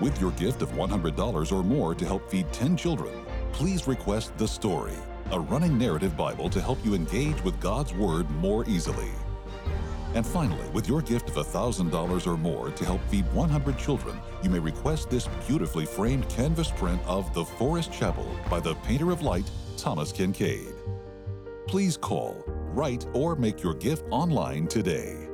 With 0.00 0.20
your 0.20 0.32
gift 0.32 0.62
of 0.62 0.72
$100 0.72 1.52
or 1.52 1.62
more 1.62 1.94
to 1.94 2.04
help 2.04 2.28
feed 2.28 2.52
10 2.52 2.76
children, 2.76 3.24
please 3.52 3.86
request 3.86 4.36
The 4.36 4.48
Story, 4.48 4.96
a 5.30 5.40
running 5.40 5.78
narrative 5.78 6.16
Bible 6.16 6.50
to 6.50 6.60
help 6.60 6.84
you 6.84 6.94
engage 6.94 7.42
with 7.42 7.58
God's 7.60 7.94
Word 7.94 8.28
more 8.30 8.68
easily. 8.68 9.10
And 10.14 10.26
finally, 10.26 10.68
with 10.70 10.88
your 10.88 11.00
gift 11.00 11.30
of 11.30 11.36
$1,000 11.36 12.26
or 12.26 12.36
more 12.36 12.70
to 12.70 12.84
help 12.84 13.00
feed 13.08 13.24
100 13.32 13.78
children, 13.78 14.18
you 14.42 14.50
may 14.50 14.58
request 14.58 15.08
this 15.08 15.26
beautifully 15.46 15.86
framed 15.86 16.28
canvas 16.28 16.70
print 16.70 17.00
of 17.06 17.32
The 17.32 17.44
Forest 17.44 17.92
Chapel 17.92 18.30
by 18.50 18.60
the 18.60 18.74
painter 18.76 19.10
of 19.10 19.22
light, 19.22 19.50
Thomas 19.78 20.12
Kinkade. 20.12 20.74
Please 21.66 21.96
call, 21.96 22.44
write, 22.74 23.06
or 23.14 23.36
make 23.36 23.62
your 23.62 23.74
gift 23.74 24.04
online 24.10 24.66
today. 24.66 25.31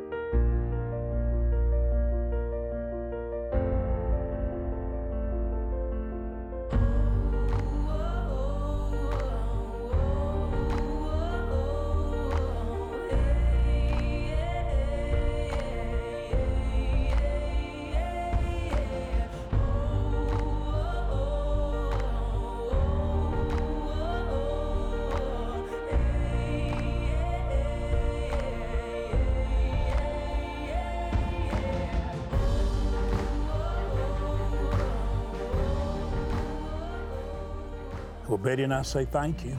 Well, 38.39 38.45
Betty 38.45 38.63
and 38.63 38.73
I 38.73 38.83
say 38.83 39.05
thank 39.05 39.45
you. 39.45 39.59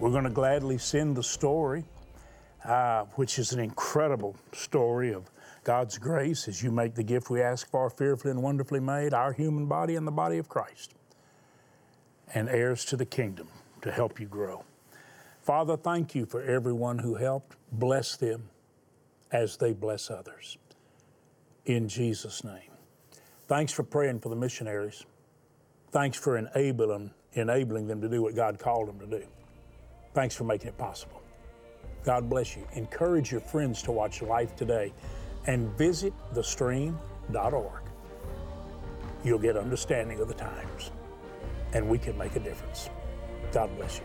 We're 0.00 0.10
going 0.10 0.24
to 0.24 0.30
gladly 0.30 0.76
send 0.76 1.16
the 1.16 1.22
story, 1.22 1.82
uh, 2.62 3.04
which 3.14 3.38
is 3.38 3.52
an 3.52 3.58
incredible 3.58 4.36
story 4.52 5.14
of 5.14 5.30
God's 5.64 5.96
grace 5.96 6.46
as 6.46 6.62
you 6.62 6.70
make 6.70 6.94
the 6.94 7.02
gift 7.02 7.30
we 7.30 7.40
ask 7.40 7.70
for, 7.70 7.88
fearfully 7.88 8.32
and 8.32 8.42
wonderfully 8.42 8.80
made, 8.80 9.14
our 9.14 9.32
human 9.32 9.64
body 9.64 9.96
and 9.96 10.06
the 10.06 10.10
body 10.12 10.36
of 10.36 10.46
Christ, 10.46 10.92
and 12.34 12.50
heirs 12.50 12.84
to 12.84 12.98
the 12.98 13.06
kingdom 13.06 13.48
to 13.80 13.90
help 13.90 14.20
you 14.20 14.26
grow. 14.26 14.62
Father, 15.40 15.78
thank 15.78 16.14
you 16.14 16.26
for 16.26 16.42
everyone 16.42 16.98
who 16.98 17.14
helped. 17.14 17.56
Bless 17.72 18.14
them 18.14 18.50
as 19.32 19.56
they 19.56 19.72
bless 19.72 20.10
others. 20.10 20.58
In 21.64 21.88
Jesus' 21.88 22.44
name. 22.44 22.72
Thanks 23.48 23.72
for 23.72 23.84
praying 23.84 24.20
for 24.20 24.28
the 24.28 24.36
missionaries. 24.36 25.06
Thanks 25.92 26.18
for 26.18 26.36
enabling, 26.36 27.12
enabling 27.34 27.86
them 27.86 28.00
to 28.00 28.08
do 28.08 28.22
what 28.22 28.34
God 28.34 28.58
called 28.58 28.88
them 28.88 28.98
to 29.00 29.06
do. 29.06 29.24
Thanks 30.14 30.34
for 30.34 30.44
making 30.44 30.68
it 30.68 30.78
possible. 30.78 31.22
God 32.04 32.28
bless 32.28 32.56
you. 32.56 32.66
Encourage 32.72 33.30
your 33.30 33.40
friends 33.40 33.82
to 33.82 33.92
watch 33.92 34.22
Life 34.22 34.56
Today 34.56 34.92
and 35.46 35.68
visit 35.76 36.12
thestream.org. 36.34 37.82
You'll 39.22 39.38
get 39.38 39.56
understanding 39.56 40.18
of 40.20 40.28
the 40.28 40.34
times, 40.34 40.90
and 41.74 41.88
we 41.88 41.98
can 41.98 42.16
make 42.16 42.36
a 42.36 42.40
difference. 42.40 42.88
God 43.52 43.74
bless 43.76 43.98
you. 43.98 44.04